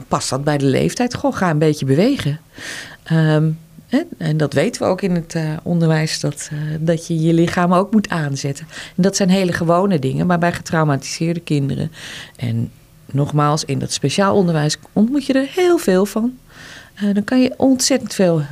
past 0.09 0.31
dat 0.31 0.45
bij 0.45 0.59
de 0.59 0.65
leeftijd? 0.65 1.15
Goh, 1.15 1.37
ga 1.37 1.51
een 1.51 1.59
beetje 1.59 1.87
bewegen. 1.87 2.41
Hè? 3.87 4.01
En 4.19 4.37
dat 4.37 4.53
weten 4.53 4.83
we 4.83 4.89
ook 4.89 5.03
in 5.03 5.15
het 5.15 5.37
onderwijs, 5.63 6.21
dat, 6.21 6.51
dat 6.81 7.07
je 7.07 7.21
je 7.21 7.33
lichaam 7.33 7.75
ook 7.75 7.93
moet 7.93 8.09
aanzetten. 8.09 8.67
En 8.97 9.03
dat 9.03 9.17
zijn 9.17 9.29
hele 9.29 9.53
gewone 9.53 9.99
dingen, 9.99 10.27
maar 10.27 10.39
bij 10.39 10.53
getraumatiseerde 10.53 11.41
kinderen. 11.41 11.93
En 12.37 12.71
nogmaals, 13.07 13.65
in 13.65 13.79
dat 13.79 13.93
speciaal 13.93 14.37
onderwijs 14.37 14.79
ontmoet 14.93 15.27
je 15.27 15.33
er 15.33 15.49
heel 15.55 15.79
veel 15.79 16.07
van. 16.07 16.39
Dan 17.13 17.25
kan 17.25 17.43
je 17.43 17.55
ontzettend 17.57 18.15
veel 18.15 18.43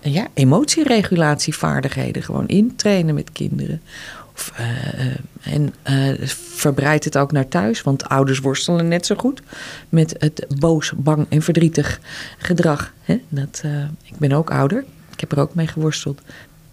ja, 0.00 0.26
emotieregulatievaardigheden 0.34 2.22
gewoon 2.22 2.48
intrainen 2.48 3.14
met 3.14 3.32
kinderen. 3.32 3.82
Of, 4.36 4.52
en 5.42 5.74
verbreidt 6.56 7.04
het 7.04 7.18
ook 7.18 7.32
naar 7.32 7.48
thuis, 7.48 7.82
want 7.82 8.08
ouders 8.08 8.38
worstelen 8.38 8.88
net 8.88 9.06
zo 9.06 9.14
goed 9.14 9.42
met 9.88 10.14
het 10.18 10.46
boos, 10.58 10.92
bang 10.96 11.26
en 11.28 11.42
verdrietig 11.42 12.00
gedrag. 12.38 12.92
Hè? 13.02 13.20
Dat, 13.28 13.62
ik 14.02 14.18
ben 14.18 14.32
ook 14.32 14.50
ouder, 14.50 14.84
ik 15.12 15.20
heb 15.20 15.32
er 15.32 15.40
ook 15.40 15.54
mee 15.54 15.66
geworsteld. 15.66 16.20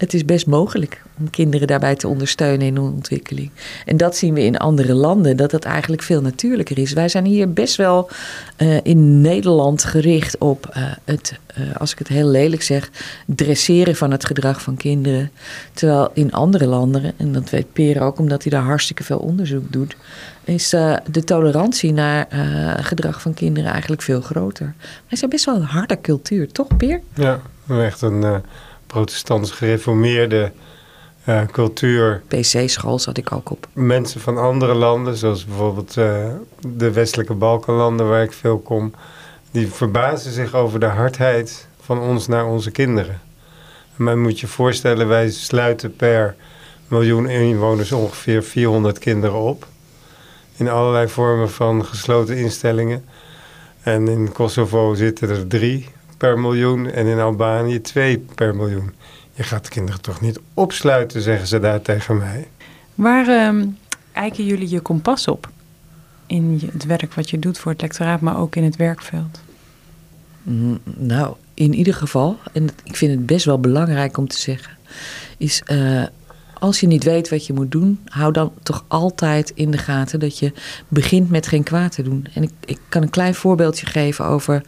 Het 0.03 0.13
is 0.13 0.25
best 0.25 0.47
mogelijk 0.47 1.01
om 1.19 1.29
kinderen 1.29 1.67
daarbij 1.67 1.95
te 1.95 2.07
ondersteunen 2.07 2.67
in 2.67 2.75
hun 2.75 2.93
ontwikkeling. 2.93 3.51
En 3.85 3.97
dat 3.97 4.15
zien 4.15 4.33
we 4.33 4.43
in 4.43 4.57
andere 4.57 4.93
landen, 4.93 5.37
dat 5.37 5.51
dat 5.51 5.63
eigenlijk 5.63 6.01
veel 6.01 6.21
natuurlijker 6.21 6.77
is. 6.77 6.93
Wij 6.93 7.09
zijn 7.09 7.25
hier 7.25 7.53
best 7.53 7.75
wel 7.75 8.09
uh, 8.57 8.77
in 8.83 9.21
Nederland 9.21 9.83
gericht 9.83 10.37
op 10.37 10.73
uh, 10.77 10.83
het, 11.03 11.39
uh, 11.57 11.75
als 11.75 11.91
ik 11.91 11.97
het 11.97 12.07
heel 12.07 12.27
lelijk 12.27 12.61
zeg, 12.61 12.89
dresseren 13.25 13.95
van 13.95 14.11
het 14.11 14.25
gedrag 14.25 14.61
van 14.61 14.77
kinderen. 14.77 15.31
Terwijl 15.73 16.09
in 16.13 16.31
andere 16.31 16.65
landen, 16.65 17.13
en 17.17 17.31
dat 17.31 17.49
weet 17.49 17.73
Peer 17.73 18.01
ook 18.01 18.19
omdat 18.19 18.43
hij 18.43 18.51
daar 18.51 18.63
hartstikke 18.63 19.03
veel 19.03 19.19
onderzoek 19.19 19.71
doet, 19.71 19.95
is 20.43 20.69
de 21.11 21.23
tolerantie 21.25 21.93
naar 21.93 22.27
gedrag 22.81 23.21
van 23.21 23.33
kinderen 23.33 23.71
eigenlijk 23.71 24.01
veel 24.01 24.21
groter. 24.21 24.73
Wij 25.09 25.17
zijn 25.17 25.29
best 25.29 25.45
wel 25.45 25.55
een 25.55 25.61
harde 25.61 26.01
cultuur, 26.01 26.51
toch 26.51 26.77
Peer? 26.77 27.01
Ja, 27.13 27.39
echt 27.67 28.01
een 28.01 28.41
protestants 28.93 29.51
gereformeerde 29.51 30.51
uh, 31.29 31.41
cultuur. 31.51 32.21
PC-school 32.27 32.99
zat 32.99 33.17
ik 33.17 33.32
ook 33.32 33.51
op. 33.51 33.67
Mensen 33.73 34.21
van 34.21 34.38
andere 34.38 34.73
landen, 34.73 35.15
zoals 35.15 35.45
bijvoorbeeld 35.45 35.97
uh, 35.97 36.25
de 36.67 36.91
westelijke 36.91 37.34
Balkanlanden 37.34 38.10
waar 38.10 38.23
ik 38.23 38.34
veel 38.34 38.60
kom, 38.60 38.93
die 39.51 39.67
verbazen 39.67 40.32
zich 40.32 40.53
over 40.53 40.79
de 40.79 40.86
hardheid 40.86 41.67
van 41.82 41.99
ons 41.99 42.27
naar 42.27 42.45
onze 42.45 42.71
kinderen. 42.71 43.21
En 43.97 44.03
men 44.03 44.21
moet 44.21 44.39
je 44.39 44.47
voorstellen, 44.47 45.08
wij 45.08 45.29
sluiten 45.29 45.95
per 45.95 46.36
miljoen 46.88 47.29
inwoners 47.29 47.91
ongeveer 47.91 48.43
400 48.43 48.99
kinderen 48.99 49.39
op. 49.39 49.67
In 50.56 50.69
allerlei 50.69 51.08
vormen 51.08 51.49
van 51.51 51.86
gesloten 51.86 52.38
instellingen. 52.38 53.06
En 53.82 54.08
in 54.08 54.32
Kosovo 54.32 54.93
zitten 54.93 55.29
er 55.29 55.47
drie 55.47 55.88
per 56.17 56.39
miljoen 56.39 56.91
en 56.91 57.06
in 57.06 57.19
Albanië 57.19 57.82
twee 57.82 58.17
per 58.36 58.56
miljoen. 58.56 58.93
Je 59.34 59.43
gaat 59.43 59.63
de 59.63 59.69
kinderen 59.69 60.02
toch 60.02 60.21
niet 60.21 60.39
opsluiten, 60.54 61.21
zeggen 61.21 61.47
ze 61.47 61.60
daar 61.60 61.82
tegen 61.82 62.17
mij. 62.17 62.47
Waar 62.95 63.28
uh, 63.28 63.63
eiken 64.12 64.45
jullie 64.45 64.69
je 64.69 64.80
kompas 64.80 65.28
op? 65.28 65.49
In 66.26 66.69
het 66.71 66.86
werk 66.86 67.13
wat 67.13 67.30
je 67.30 67.39
doet 67.39 67.58
voor 67.58 67.71
het 67.71 67.82
lectoraat, 67.82 68.21
maar 68.21 68.39
ook 68.39 68.56
in 68.56 68.63
het 68.63 68.76
werkveld? 68.76 69.41
Mm, 70.43 70.80
nou, 70.84 71.36
in 71.54 71.73
ieder 71.73 71.93
geval, 71.93 72.38
en 72.54 72.69
ik 72.84 72.95
vind 72.95 73.12
het 73.12 73.26
best 73.26 73.45
wel 73.45 73.60
belangrijk 73.60 74.17
om 74.17 74.28
te 74.28 74.39
zeggen, 74.39 74.78
is 75.38 75.63
uh, 75.71 76.04
als 76.63 76.80
je 76.80 76.88
niet 76.88 77.04
weet 77.04 77.30
wat 77.30 77.45
je 77.45 77.54
moet 77.54 77.71
doen, 77.71 77.99
hou 78.06 78.32
dan 78.32 78.52
toch 78.63 78.86
altijd 78.88 79.52
in 79.56 79.71
de 79.71 79.78
gaten 79.78 80.19
dat 80.19 80.39
je 80.39 80.54
begint 80.88 81.30
met 81.30 81.47
geen 81.47 81.63
kwaad 81.63 81.91
te 81.91 82.02
doen. 82.02 82.28
En 82.34 82.43
ik, 82.43 82.52
ik 82.65 82.80
kan 82.89 83.02
een 83.02 83.10
klein 83.10 83.36
voorbeeldje 83.36 83.86
geven 83.86 84.26
over 84.26 84.63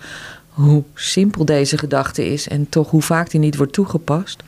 hoe 0.56 0.84
simpel 0.94 1.46
deze 1.46 1.78
gedachte 1.78 2.32
is 2.32 2.48
en 2.48 2.70
toch 2.70 2.90
hoe 2.90 3.02
vaak 3.02 3.30
die 3.30 3.40
niet 3.40 3.56
wordt 3.56 3.74
toegepast. 3.74 4.44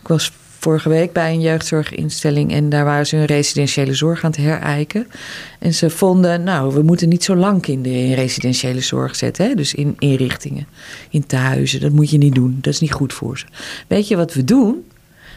Ik 0.00 0.08
was 0.08 0.32
vorige 0.58 0.88
week 0.88 1.12
bij 1.12 1.32
een 1.32 1.40
jeugdzorginstelling 1.40 2.52
en 2.52 2.68
daar 2.68 2.84
waren 2.84 3.06
ze 3.06 3.16
hun 3.16 3.24
residentiële 3.24 3.94
zorg 3.94 4.24
aan 4.24 4.30
het 4.30 4.40
herijken. 4.40 5.06
En 5.58 5.74
ze 5.74 5.90
vonden, 5.90 6.42
nou, 6.42 6.74
we 6.74 6.82
moeten 6.82 7.08
niet 7.08 7.24
zo 7.24 7.36
lang 7.36 7.62
kinderen 7.62 7.98
in 7.98 8.12
residentiële 8.12 8.80
zorg 8.80 9.16
zetten, 9.16 9.48
hè? 9.48 9.54
dus 9.54 9.74
in 9.74 9.96
inrichtingen, 9.98 10.66
in 11.10 11.26
tehuizen. 11.26 11.80
Dat 11.80 11.92
moet 11.92 12.10
je 12.10 12.18
niet 12.18 12.34
doen, 12.34 12.58
dat 12.60 12.72
is 12.72 12.80
niet 12.80 12.92
goed 12.92 13.12
voor 13.12 13.38
ze. 13.38 13.44
Weet 13.86 14.08
je 14.08 14.16
wat 14.16 14.34
we 14.34 14.44
doen? 14.44 14.84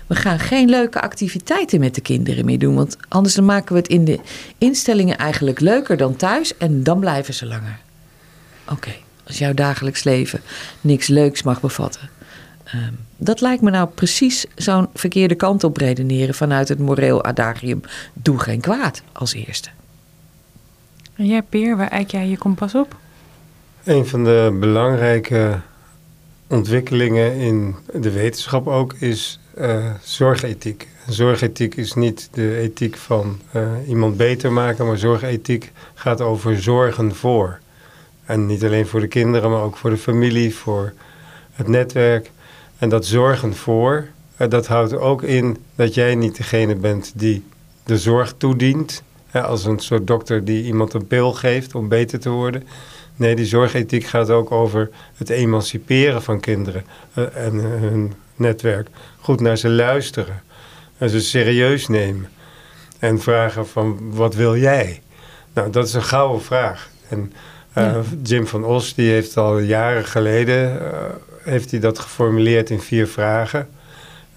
We 0.08 0.16
gaan 0.16 0.40
geen 0.40 0.70
leuke 0.70 1.02
activiteiten 1.02 1.80
met 1.80 1.96
de 1.96 2.02
kinderen 2.02 2.46
meer 2.46 2.60
doen, 2.60 2.76
want 2.76 2.98
anders 3.08 3.36
dan 3.36 3.46
maken 3.46 3.74
we 3.74 3.80
het 3.80 3.90
in 3.90 4.06
de 4.06 4.20
instellingen 4.58 5.18
eigenlijk 5.18 5.60
leuker 5.60 5.98
dan 5.98 6.16
thuis 6.16 6.58
en 6.58 6.84
dan 6.84 7.00
blijven 7.00 7.34
ze 7.34 7.46
langer. 7.46 7.80
Oké 8.70 8.92
als 9.32 9.40
jouw 9.40 9.54
dagelijks 9.54 10.04
leven 10.04 10.42
niks 10.82 11.08
leuks 11.08 11.44
mag 11.44 11.62
bevatten. 11.62 12.10
Um, 12.76 12.98
dat 13.18 13.42
lijkt 13.42 13.62
me 13.62 13.70
nou 13.70 13.90
precies 13.96 14.46
zo'n 14.56 14.88
verkeerde 14.94 15.36
kant 15.36 15.64
op 15.64 15.78
redeneren 15.78 16.36
vanuit 16.36 16.68
het 16.68 16.80
moreel 16.80 17.24
adagium: 17.24 17.82
doe 18.14 18.40
geen 18.40 18.62
kwaad 18.62 19.02
als 19.12 19.34
eerste. 19.34 19.70
En 21.16 21.26
jij, 21.26 21.42
Peer, 21.42 21.78
waar 21.78 21.88
eik 21.88 22.12
jij 22.12 22.28
je 22.28 22.38
kompas 22.38 22.76
op? 22.76 22.96
Een 23.84 24.06
van 24.06 24.24
de 24.24 24.58
belangrijke 24.60 25.60
ontwikkelingen 26.48 27.36
in 27.36 27.76
de 27.94 28.12
wetenschap 28.12 28.68
ook 28.68 28.94
is 28.94 29.40
uh, 29.58 29.86
zorgethiek. 30.04 30.88
Zorgethiek 31.08 31.76
is 31.76 31.94
niet 31.94 32.30
de 32.32 32.58
ethiek 32.58 32.98
van 32.98 33.40
uh, 33.56 33.72
iemand 33.88 34.18
beter 34.18 34.52
maken, 34.52 34.86
maar 34.86 34.98
zorgethiek 34.98 35.72
gaat 35.94 36.22
over 36.22 36.62
zorgen 36.62 37.16
voor. 37.16 37.60
En 38.26 38.46
niet 38.46 38.64
alleen 38.64 38.88
voor 38.88 39.00
de 39.00 39.08
kinderen, 39.08 39.52
maar 39.52 39.62
ook 39.62 39.78
voor 39.78 39.90
de 39.90 39.98
familie, 39.98 40.56
voor 40.56 40.94
het 41.52 41.68
netwerk. 41.68 42.32
En 42.78 42.90
dat 42.90 43.06
zorgen 43.06 43.56
voor, 43.56 44.08
eh, 44.38 44.50
dat 44.50 44.68
houdt 44.68 44.94
ook 44.98 45.24
in 45.24 45.58
dat 45.76 45.94
jij 45.94 46.16
niet 46.16 46.38
degene 46.38 46.76
bent 46.76 47.12
die 47.16 47.44
de 47.84 47.98
zorg 47.98 48.34
toedient. 48.38 49.04
Als 49.32 49.66
een 49.66 49.80
soort 49.80 50.08
dokter 50.08 50.46
die 50.46 50.64
iemand 50.64 50.94
een 50.94 51.08
pil 51.08 51.34
geeft 51.34 51.76
om 51.76 51.88
beter 51.88 52.20
te 52.20 52.30
worden. 52.30 52.64
Nee, 53.16 53.36
die 53.36 53.46
zorgethiek 53.46 54.06
gaat 54.06 54.30
ook 54.30 54.52
over 54.52 54.90
het 55.16 55.30
emanciperen 55.30 56.22
van 56.22 56.40
kinderen 56.40 56.86
eh, 57.14 57.46
en 57.46 57.54
hun 57.54 58.14
netwerk. 58.36 58.88
Goed 59.20 59.40
naar 59.40 59.58
ze 59.58 59.70
luisteren 59.70 60.42
en 60.98 61.10
ze 61.10 61.22
serieus 61.22 61.88
nemen. 61.88 62.30
En 63.00 63.20
vragen 63.20 63.68
van, 63.68 63.98
wat 64.14 64.36
wil 64.36 64.58
jij? 64.58 65.02
Nou, 65.54 65.70
dat 65.70 65.88
is 65.88 65.94
een 65.94 66.04
gouden 66.04 66.42
vraag. 66.42 66.90
En 67.10 67.34
uh, 67.78 67.98
Jim 68.24 68.48
van 68.48 68.64
Os 68.64 68.94
die 68.94 69.12
heeft 69.12 69.38
al 69.38 69.60
jaren 69.60 70.06
geleden 70.06 70.82
uh, 70.82 70.88
heeft 71.44 71.72
hij 71.72 71.80
dat 71.80 72.00
geformuleerd 72.00 72.70
in 72.70 72.82
vier 72.82 73.08
vragen. 73.08 73.70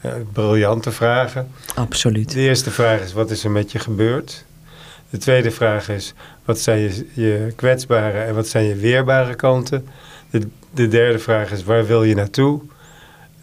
Uh, 0.04 0.12
briljante 0.32 0.92
vragen. 0.92 1.50
Absoluut. 1.74 2.32
De 2.32 2.40
eerste 2.40 2.70
vraag 2.70 3.00
is: 3.00 3.12
wat 3.12 3.30
is 3.30 3.44
er 3.44 3.50
met 3.50 3.72
je 3.72 3.78
gebeurd? 3.78 4.44
De 5.10 5.18
tweede 5.18 5.50
vraag 5.50 5.88
is: 5.88 6.14
wat 6.44 6.58
zijn 6.58 6.80
je, 6.80 7.06
je 7.12 7.52
kwetsbare 7.56 8.18
en 8.18 8.34
wat 8.34 8.48
zijn 8.48 8.64
je 8.64 8.74
weerbare 8.74 9.34
kanten? 9.34 9.88
De, 10.30 10.48
de 10.70 10.88
derde 10.88 11.18
vraag 11.18 11.50
is: 11.50 11.64
waar 11.64 11.86
wil 11.86 12.04
je 12.04 12.14
naartoe? 12.14 12.60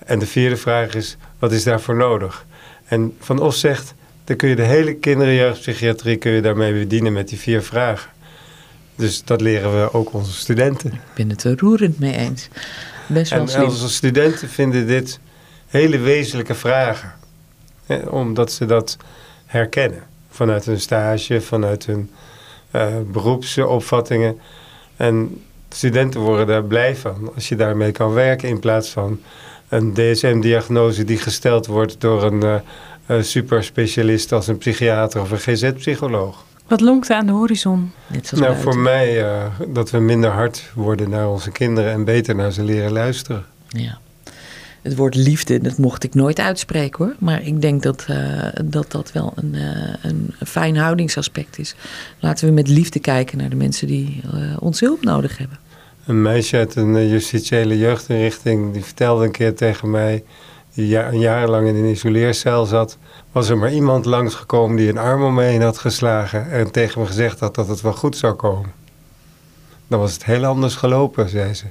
En 0.06 0.20
de 0.20 0.26
vierde 0.26 0.58
vraag 0.58 0.96
is: 0.96 1.18
wat 1.40 1.52
is 1.52 1.64
daarvoor 1.64 1.96
nodig? 1.96 2.46
En 2.86 3.16
Van 3.20 3.40
Os 3.40 3.60
zegt: 3.60 3.94
dan 4.24 4.36
kun 4.36 4.50
je 4.50 4.56
de 4.56 4.62
hele 4.62 4.94
kinderjeugdpsychiatrie 4.94 6.18
kun 6.18 6.32
je 6.32 6.42
daarmee 6.42 6.74
bedienen 6.74 7.14
met 7.14 7.30
die 7.30 7.40
vier 7.40 7.64
vragen. 7.64 8.10
Dus 8.96 9.24
dat 9.24 9.42
leren 9.42 9.82
we 9.82 9.94
ook 9.94 10.14
onze 10.14 10.34
studenten. 10.34 10.94
Ik 10.94 11.00
ben 11.16 11.30
het 11.30 11.44
er 11.44 11.60
roerend 11.60 12.00
mee 12.00 12.16
eens. 12.16 12.48
Best 13.08 13.32
wel 13.32 13.48
en 13.48 13.64
onze 13.64 13.90
studenten 13.90 14.50
vinden 14.50 14.88
dit 14.88 15.20
hele 15.68 15.98
wezenlijke 15.98 16.56
vragen. 16.56 17.14
Hè, 17.86 17.98
omdat 17.98 18.52
ze 18.52 18.66
dat 18.66 18.98
herkennen. 19.46 20.04
Vanuit 20.30 20.66
hun 20.66 20.80
stage, 20.80 21.42
vanuit 21.42 21.86
hun 21.86 22.10
uh, 22.76 22.88
beroepsopvattingen. 23.12 24.40
En 24.96 25.42
studenten 25.70 26.22
worden 26.22 26.48
daar 26.48 26.64
blij 26.64 26.96
van 26.96 27.32
als 27.36 27.50
je 27.50 27.56
daarmee 27.56 27.92
kan 27.92 28.14
werken. 28.14 28.50
In 28.50 28.60
plaats 28.60 28.90
van 28.90 29.20
een 29.70 29.94
DSM-diagnose 29.94 31.04
die 31.04 31.18
gesteld 31.18 31.66
wordt 31.66 32.02
door 32.02 32.24
een 32.24 32.62
uh, 33.08 33.22
superspecialist 33.22 34.32
als 34.32 34.48
een 34.48 34.58
psychiater 34.58 35.22
of 35.22 35.32
een 35.32 35.40
GZ-psycholoog. 35.40 36.46
Wat 36.72 36.82
lonkt 36.82 37.10
aan 37.10 37.26
de 37.26 37.32
horizon? 37.32 37.92
nou, 38.32 38.56
voor 38.58 38.78
mij 38.78 39.24
uh, 39.24 39.46
dat 39.68 39.90
we 39.90 40.00
minder 40.00 40.30
hard 40.30 40.72
worden 40.74 41.10
naar 41.10 41.30
onze 41.30 41.52
kinderen 41.52 41.92
en 41.92 42.04
beter 42.04 42.36
naar 42.36 42.52
ze 42.52 42.64
leren 42.64 42.92
luisteren. 42.92 43.46
Ja. 43.68 44.00
Het 44.82 44.96
woord 44.96 45.16
liefde, 45.16 45.60
dat 45.60 45.78
mocht 45.78 46.04
ik 46.04 46.14
nooit 46.14 46.40
uitspreken 46.40 47.06
hoor. 47.06 47.16
Maar 47.20 47.44
ik 47.44 47.62
denk 47.62 47.84
dat 47.84 48.06
uh, 48.10 48.44
dat, 48.66 48.92
dat 48.92 49.12
wel 49.12 49.34
een, 49.36 49.54
uh, 49.54 49.94
een 50.02 50.34
fijn 50.46 50.78
houdingsaspect 50.78 51.60
is. 51.60 51.76
Laten 52.20 52.48
we 52.48 52.54
met 52.54 52.68
liefde 52.68 53.00
kijken 53.00 53.38
naar 53.38 53.50
de 53.50 53.56
mensen 53.56 53.88
die 53.88 54.22
onze 54.60 54.86
hulp 54.86 55.04
nodig 55.04 55.38
hebben. 55.38 55.58
Een 56.06 56.22
meisje 56.22 56.58
uit 56.58 56.76
een 56.76 57.08
justitiële 57.08 57.78
jeugdinrichting 57.78 58.74
die 58.74 58.84
vertelde 58.84 59.26
een 59.26 59.32
keer 59.32 59.56
tegen 59.56 59.90
mij 59.90 60.24
die 60.74 60.88
ja, 60.88 61.08
een 61.08 61.20
jaar 61.20 61.50
lang 61.50 61.68
in 61.68 61.76
een 61.76 61.92
isoleercel 61.92 62.66
zat, 62.66 62.98
was 63.32 63.50
er 63.50 63.58
maar 63.58 63.74
iemand 63.74 64.06
langsgekomen 64.06 64.78
die 64.78 64.90
een 64.90 64.98
arm 64.98 65.24
om 65.24 65.34
me 65.34 65.44
heen 65.44 65.62
had 65.62 65.78
geslagen 65.78 66.52
en 66.52 66.72
tegen 66.72 67.02
me 67.02 67.08
gezegd 67.08 67.40
had 67.40 67.56
dat 67.56 67.68
het 67.68 67.82
wel 67.82 67.94
goed 67.94 68.18
zou 68.18 68.34
komen. 68.34 68.72
Dan 69.88 70.00
was 70.00 70.14
het 70.14 70.26
heel 70.26 70.46
anders 70.46 70.76
gelopen, 70.76 71.30
zei 71.30 71.54
ze. 71.54 71.66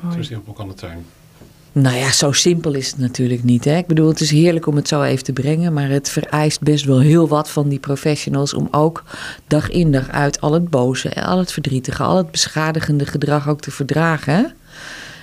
Mooi. 0.00 0.16
Zo 0.16 0.22
simpel 0.22 0.52
kan 0.52 0.68
het 0.68 0.78
zijn. 0.78 1.04
Nou 1.72 1.96
ja, 1.96 2.12
zo 2.12 2.32
simpel 2.32 2.74
is 2.74 2.90
het 2.90 2.98
natuurlijk 2.98 3.44
niet. 3.44 3.64
Hè? 3.64 3.76
Ik 3.76 3.86
bedoel, 3.86 4.08
het 4.08 4.20
is 4.20 4.30
heerlijk 4.30 4.66
om 4.66 4.76
het 4.76 4.88
zo 4.88 5.02
even 5.02 5.24
te 5.24 5.32
brengen, 5.32 5.72
maar 5.72 5.88
het 5.88 6.08
vereist 6.08 6.60
best 6.60 6.84
wel 6.84 7.00
heel 7.00 7.28
wat 7.28 7.50
van 7.50 7.68
die 7.68 7.78
professionals 7.78 8.54
om 8.54 8.68
ook 8.70 9.04
dag 9.46 9.70
in 9.70 9.92
dag 9.92 10.08
uit 10.08 10.40
al 10.40 10.52
het 10.52 10.70
boze, 10.70 11.24
al 11.24 11.38
het 11.38 11.52
verdrietige, 11.52 12.02
al 12.02 12.16
het 12.16 12.30
beschadigende 12.30 13.06
gedrag 13.06 13.48
ook 13.48 13.60
te 13.60 13.70
verdragen. 13.70 14.34
Hè? 14.34 14.44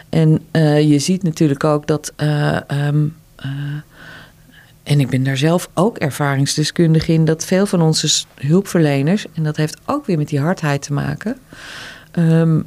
En 0.09 0.41
uh, 0.51 0.89
je 0.89 0.99
ziet 0.99 1.23
natuurlijk 1.23 1.63
ook 1.63 1.87
dat. 1.87 2.13
Uh, 2.17 2.57
um, 2.87 3.15
uh, 3.45 3.51
en 4.91 4.99
ik 4.99 5.09
ben 5.09 5.23
daar 5.23 5.37
zelf 5.37 5.69
ook 5.73 5.97
ervaringsdeskundige 5.97 7.13
in, 7.13 7.25
dat 7.25 7.45
veel 7.45 7.65
van 7.65 7.81
onze 7.81 8.23
hulpverleners, 8.35 9.25
en 9.33 9.43
dat 9.43 9.57
heeft 9.57 9.77
ook 9.85 10.05
weer 10.05 10.17
met 10.17 10.27
die 10.27 10.39
hardheid 10.39 10.81
te 10.81 10.93
maken, 10.93 11.37
um, 12.15 12.65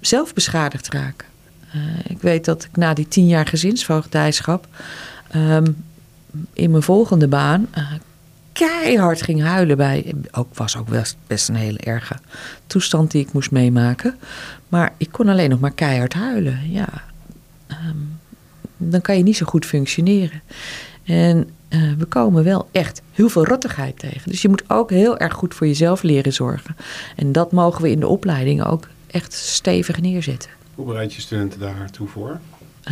zelf 0.00 0.34
beschadigd 0.34 0.88
raken. 0.88 1.26
Uh, 1.74 1.82
ik 2.04 2.20
weet 2.20 2.44
dat 2.44 2.64
ik 2.64 2.76
na 2.76 2.94
die 2.94 3.08
tien 3.08 3.26
jaar 3.26 3.46
gezinsvoogdijschap 3.46 4.66
um, 5.36 5.84
in 6.52 6.70
mijn 6.70 6.82
volgende 6.82 7.28
baan 7.28 7.68
uh, 7.78 7.92
keihard 8.52 9.22
ging 9.22 9.42
huilen 9.42 9.76
bij. 9.76 10.14
Ook, 10.30 10.54
was 10.54 10.76
ook 10.76 10.88
best, 11.26 11.48
een 11.48 11.54
hele 11.54 11.78
erge 11.78 12.14
toestand 12.66 13.10
die 13.10 13.22
ik 13.22 13.32
moest 13.32 13.50
meemaken. 13.50 14.16
Maar 14.68 14.92
ik 14.96 15.08
kon 15.10 15.28
alleen 15.28 15.50
nog 15.50 15.60
maar 15.60 15.72
keihard 15.72 16.14
huilen. 16.14 16.70
Ja, 16.70 16.88
um, 17.68 18.18
dan 18.76 19.00
kan 19.00 19.16
je 19.16 19.22
niet 19.22 19.36
zo 19.36 19.46
goed 19.46 19.66
functioneren. 19.66 20.42
En 21.04 21.50
uh, 21.70 21.92
we 21.98 22.04
komen 22.04 22.44
wel 22.44 22.68
echt 22.72 23.02
heel 23.12 23.28
veel 23.28 23.44
rottigheid 23.44 23.98
tegen. 23.98 24.30
Dus 24.30 24.42
je 24.42 24.48
moet 24.48 24.62
ook 24.66 24.90
heel 24.90 25.18
erg 25.18 25.34
goed 25.34 25.54
voor 25.54 25.66
jezelf 25.66 26.02
leren 26.02 26.32
zorgen. 26.32 26.76
En 27.16 27.32
dat 27.32 27.52
mogen 27.52 27.82
we 27.82 27.90
in 27.90 28.00
de 28.00 28.06
opleiding 28.06 28.64
ook 28.64 28.88
echt 29.06 29.32
stevig 29.32 30.00
neerzetten. 30.00 30.50
Hoe 30.74 30.86
bereid 30.86 31.14
je 31.14 31.20
studenten 31.20 31.60
daartoe 31.60 32.08
voor? 32.08 32.40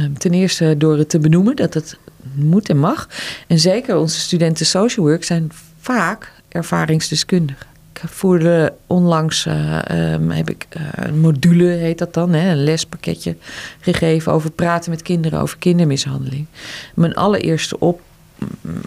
Um, 0.00 0.18
ten 0.18 0.32
eerste 0.32 0.74
door 0.78 0.98
het 0.98 1.08
te 1.08 1.18
benoemen 1.18 1.56
dat 1.56 1.74
het 1.74 1.98
moet 2.34 2.68
en 2.68 2.78
mag. 2.78 3.08
En 3.46 3.58
zeker 3.58 3.96
onze 3.96 4.20
studenten 4.20 4.66
social 4.66 5.06
work 5.06 5.24
zijn 5.24 5.50
vaak 5.80 6.32
ervaringsdeskundigen. 6.48 7.66
Ik 7.92 8.08
voerde 8.08 8.74
onlangs, 8.86 9.46
uh, 9.46 9.78
um, 10.12 10.30
heb 10.30 10.50
ik 10.50 10.66
uh, 10.76 10.82
een 10.92 11.20
module, 11.20 11.64
heet 11.64 11.98
dat 11.98 12.14
dan, 12.14 12.32
hè, 12.32 12.50
een 12.50 12.64
lespakketje 12.64 13.36
gegeven 13.80 14.32
over 14.32 14.50
praten 14.50 14.90
met 14.90 15.02
kinderen 15.02 15.40
over 15.40 15.58
kindermishandeling. 15.58 16.46
Mijn 16.94 17.14
allereerste 17.14 17.78
op, 17.78 18.00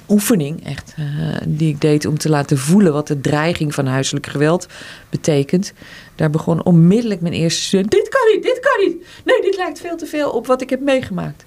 oefening 0.07 0.65
echt, 0.65 0.95
uh, 0.99 1.05
die 1.47 1.69
ik 1.69 1.81
deed 1.81 2.05
om 2.05 2.17
te 2.17 2.29
laten 2.29 2.57
voelen 2.57 2.93
wat 2.93 3.07
de 3.07 3.21
dreiging 3.21 3.73
van 3.73 3.85
huiselijk 3.85 4.27
geweld 4.27 4.67
betekent. 5.09 5.73
Daar 6.15 6.29
begon 6.29 6.65
onmiddellijk 6.65 7.21
mijn 7.21 7.33
eerste 7.33 7.61
student. 7.61 7.91
Dit 7.91 8.09
kan 8.09 8.21
niet, 8.33 8.43
dit 8.43 8.59
kan 8.59 8.87
niet. 8.87 9.05
Nee, 9.25 9.41
dit 9.41 9.55
lijkt 9.55 9.79
veel 9.79 9.97
te 9.97 10.05
veel 10.05 10.29
op 10.29 10.47
wat 10.47 10.61
ik 10.61 10.69
heb 10.69 10.81
meegemaakt. 10.81 11.45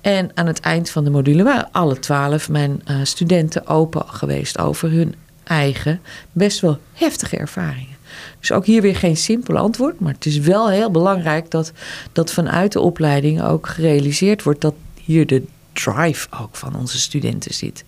En 0.00 0.30
aan 0.34 0.46
het 0.46 0.60
eind 0.60 0.90
van 0.90 1.04
de 1.04 1.10
module 1.10 1.42
waren 1.42 1.68
alle 1.72 1.98
twaalf 1.98 2.48
mijn 2.48 2.82
uh, 2.90 2.96
studenten 3.02 3.66
open 3.66 4.04
geweest 4.06 4.58
over 4.58 4.90
hun 4.90 5.14
eigen, 5.44 6.00
best 6.32 6.60
wel 6.60 6.78
heftige 6.92 7.36
ervaringen. 7.36 7.96
Dus 8.40 8.52
ook 8.52 8.66
hier 8.66 8.82
weer 8.82 8.96
geen 8.96 9.16
simpel 9.16 9.56
antwoord, 9.56 10.00
maar 10.00 10.12
het 10.12 10.26
is 10.26 10.38
wel 10.38 10.70
heel 10.70 10.90
belangrijk 10.90 11.50
dat, 11.50 11.72
dat 12.12 12.32
vanuit 12.32 12.72
de 12.72 12.80
opleiding 12.80 13.42
ook 13.42 13.66
gerealiseerd 13.66 14.42
wordt 14.42 14.60
dat 14.60 14.74
hier 15.04 15.26
de 15.26 15.42
drive 15.84 16.28
ook 16.40 16.56
van 16.56 16.76
onze 16.76 16.98
studenten 16.98 17.54
zit. 17.54 17.84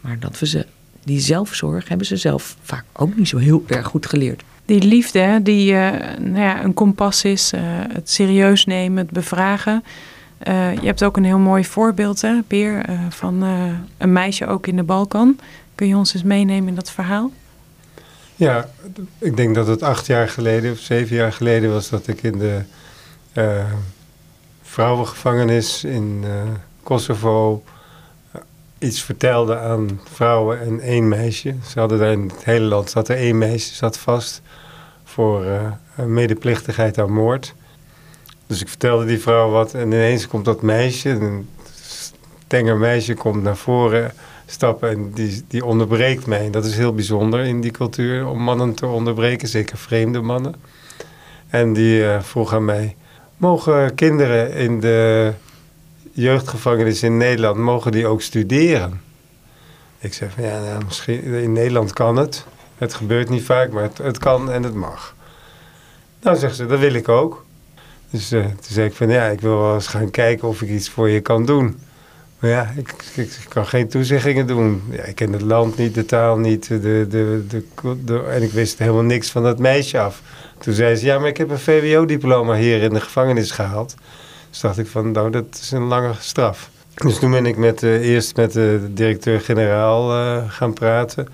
Maar 0.00 0.18
dat 0.18 0.38
we 0.38 0.46
ze, 0.46 0.66
die 1.04 1.20
zelfzorg 1.20 1.88
hebben 1.88 2.06
ze 2.06 2.16
zelf 2.16 2.56
vaak 2.62 2.84
ook 2.92 3.16
niet 3.16 3.28
zo 3.28 3.36
heel 3.36 3.64
erg 3.66 3.86
goed 3.86 4.06
geleerd. 4.06 4.42
Die 4.64 4.82
liefde, 4.82 5.40
die 5.42 5.72
uh, 5.72 5.90
nou 6.18 6.40
ja, 6.40 6.64
een 6.64 6.74
kompas 6.74 7.24
is, 7.24 7.52
uh, 7.52 7.60
het 7.92 8.10
serieus 8.10 8.64
nemen, 8.64 8.98
het 8.98 9.10
bevragen. 9.10 9.84
Uh, 10.48 10.74
je 10.74 10.86
hebt 10.86 11.04
ook 11.04 11.16
een 11.16 11.24
heel 11.24 11.38
mooi 11.38 11.64
voorbeeld, 11.64 12.20
hè, 12.20 12.42
Peer, 12.46 12.84
van 13.08 13.42
een 13.98 14.12
meisje 14.12 14.46
ook 14.46 14.66
in 14.66 14.76
de 14.76 14.82
Balkan. 14.82 15.38
Kun 15.74 15.88
je 15.88 15.96
ons 15.96 16.14
eens 16.14 16.22
meenemen 16.22 16.68
in 16.68 16.74
dat 16.74 16.90
verhaal? 16.90 17.32
Ja, 18.36 18.68
ik 19.18 19.36
denk 19.36 19.54
dat 19.54 19.66
het 19.66 19.82
acht 19.82 20.06
jaar 20.06 20.28
geleden 20.28 20.72
of 20.72 20.78
zeven 20.78 21.16
jaar 21.16 21.32
geleden 21.32 21.72
was 21.72 21.88
dat 21.88 22.06
ik 22.06 22.22
in 22.22 22.38
de 22.38 22.62
vrouwengevangenis 24.62 25.84
in 25.84 26.24
Kosovo 26.90 27.62
iets 28.78 29.02
vertelde 29.02 29.58
aan 29.58 30.00
vrouwen 30.12 30.60
en 30.60 30.80
één 30.80 31.08
meisje. 31.08 31.54
Ze 31.68 31.78
hadden 31.78 31.98
daar 31.98 32.12
in 32.12 32.30
het 32.32 32.44
hele 32.44 32.64
land 32.64 32.90
zat 32.90 33.08
er 33.08 33.16
één 33.16 33.38
meisje 33.38 33.74
zat 33.74 33.98
vast 33.98 34.42
voor 35.04 35.44
uh, 35.44 35.72
medeplichtigheid 36.06 36.98
aan 36.98 37.12
moord. 37.12 37.54
Dus 38.46 38.60
ik 38.60 38.68
vertelde 38.68 39.04
die 39.04 39.20
vrouw 39.20 39.50
wat 39.50 39.74
en 39.74 39.86
ineens 39.86 40.26
komt 40.26 40.44
dat 40.44 40.62
meisje, 40.62 41.08
een 41.08 41.48
tenger 42.46 42.76
meisje, 42.76 43.14
komt 43.14 43.42
naar 43.42 43.56
voren 43.56 44.12
stappen 44.46 44.90
en 44.90 45.10
die, 45.12 45.44
die 45.48 45.64
onderbreekt 45.64 46.26
mij. 46.26 46.50
Dat 46.50 46.64
is 46.64 46.76
heel 46.76 46.94
bijzonder 46.94 47.44
in 47.44 47.60
die 47.60 47.70
cultuur 47.70 48.26
om 48.26 48.42
mannen 48.42 48.74
te 48.74 48.86
onderbreken, 48.86 49.48
zeker 49.48 49.78
vreemde 49.78 50.20
mannen. 50.20 50.54
En 51.48 51.72
die 51.72 52.00
uh, 52.00 52.22
vroeg 52.22 52.54
aan 52.54 52.64
mij, 52.64 52.96
mogen 53.36 53.94
kinderen 53.94 54.52
in 54.52 54.80
de 54.80 55.32
jeugdgevangenis 56.12 57.02
in 57.02 57.16
Nederland, 57.16 57.56
mogen 57.56 57.92
die 57.92 58.06
ook 58.06 58.22
studeren? 58.22 59.00
Ik 59.98 60.14
zeg 60.14 60.32
van 60.32 60.44
ja, 60.44 60.60
nou, 60.60 60.84
misschien 60.84 61.22
in 61.22 61.52
Nederland 61.52 61.92
kan 61.92 62.16
het. 62.16 62.44
Het 62.78 62.94
gebeurt 62.94 63.28
niet 63.28 63.42
vaak, 63.42 63.70
maar 63.70 63.90
het, 64.02 64.18
kan 64.18 64.50
en 64.50 64.62
het 64.62 64.74
mag. 64.74 65.14
Nou, 66.22 66.36
zegt 66.36 66.56
ze, 66.56 66.66
dat 66.66 66.78
wil 66.78 66.94
ik 66.94 67.08
ook. 67.08 67.44
Dus 68.10 68.32
uh, 68.32 68.44
toen 68.44 68.54
zei 68.60 68.86
ik 68.86 68.94
van 68.94 69.08
ja, 69.08 69.26
ik 69.26 69.40
wil 69.40 69.58
wel 69.58 69.74
eens 69.74 69.86
gaan 69.86 70.10
kijken 70.10 70.48
of 70.48 70.62
ik 70.62 70.68
iets 70.68 70.90
voor 70.90 71.08
je 71.08 71.20
kan 71.20 71.46
doen. 71.46 71.78
Maar 72.38 72.50
ja, 72.50 72.72
ik 72.76 72.94
kan 73.48 73.66
geen 73.66 73.88
toezeggingen 73.88 74.46
doen. 74.46 74.82
Ja, 74.90 75.02
ik 75.02 75.14
ken 75.14 75.32
het 75.32 75.42
land 75.42 75.76
niet, 75.76 75.94
de 75.94 76.04
taal 76.04 76.38
niet. 76.38 76.68
De, 76.68 76.80
de, 76.80 77.44
de, 77.48 77.64
de, 78.04 78.22
en 78.22 78.42
ik 78.42 78.50
wist 78.50 78.78
helemaal 78.78 79.02
niks 79.02 79.30
van 79.30 79.42
dat 79.42 79.58
meisje 79.58 79.98
af. 79.98 80.22
Toen 80.58 80.74
zei 80.74 80.96
ze, 80.96 81.06
ja, 81.06 81.18
maar 81.18 81.28
ik 81.28 81.36
heb 81.36 81.50
een 81.50 81.58
VWO-diploma 81.58 82.54
hier 82.54 82.82
in 82.82 82.92
de 82.92 83.00
gevangenis 83.00 83.50
gehaald. 83.50 83.94
Dus 84.50 84.60
dacht 84.60 84.78
ik 84.78 84.86
van, 84.86 85.10
nou, 85.10 85.30
dat 85.30 85.58
is 85.60 85.70
een 85.70 85.82
lange 85.82 86.12
straf. 86.18 86.70
Dus 86.94 87.18
toen 87.18 87.30
ben 87.30 87.46
ik 87.46 87.56
met, 87.56 87.82
uh, 87.82 88.08
eerst 88.08 88.36
met 88.36 88.52
de 88.52 88.88
directeur-generaal 88.90 90.16
uh, 90.16 90.50
gaan 90.50 90.72
praten. 90.72 91.28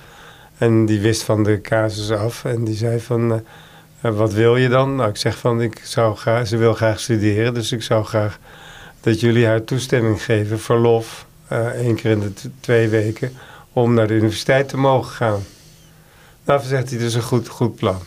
En 0.59 0.87
die 0.87 1.01
wist 1.01 1.23
van 1.23 1.43
de 1.43 1.61
casus 1.61 2.11
af. 2.11 2.45
En 2.45 2.65
die 2.65 2.77
zei 2.77 3.01
van, 3.01 3.33
uh, 3.33 4.11
wat 4.17 4.33
wil 4.33 4.57
je 4.57 4.69
dan? 4.69 4.97
Nou, 4.97 5.09
ik 5.09 5.17
zeg 5.17 5.39
van, 5.39 5.61
ik 5.61 5.81
zou 5.85 6.17
graag, 6.17 6.47
ze 6.47 6.57
wil 6.57 6.75
graag 6.75 7.01
studeren. 7.01 7.55
Dus 7.55 7.73
ik 7.73 7.83
zou 7.83 8.05
graag 8.05 8.39
dat 9.01 9.21
jullie 9.21 9.47
haar 9.47 9.65
toestemming 9.65 10.23
geven, 10.25 10.61
verlof, 10.61 11.27
één 11.75 11.95
keer 11.95 12.11
in 12.11 12.21
de 12.21 12.33
twee 12.61 12.89
weken, 12.89 13.33
om 13.73 13.95
naar 13.95 14.07
de 14.07 14.15
universiteit 14.15 14.69
te 14.69 14.77
mogen 14.77 15.13
gaan. 15.13 15.43
Nou, 16.45 16.63
zegt 16.65 16.91
hij, 16.91 16.99
dus 16.99 17.15
een 17.15 17.23
goed, 17.23 17.49
goed 17.49 17.75
plan. 17.77 17.99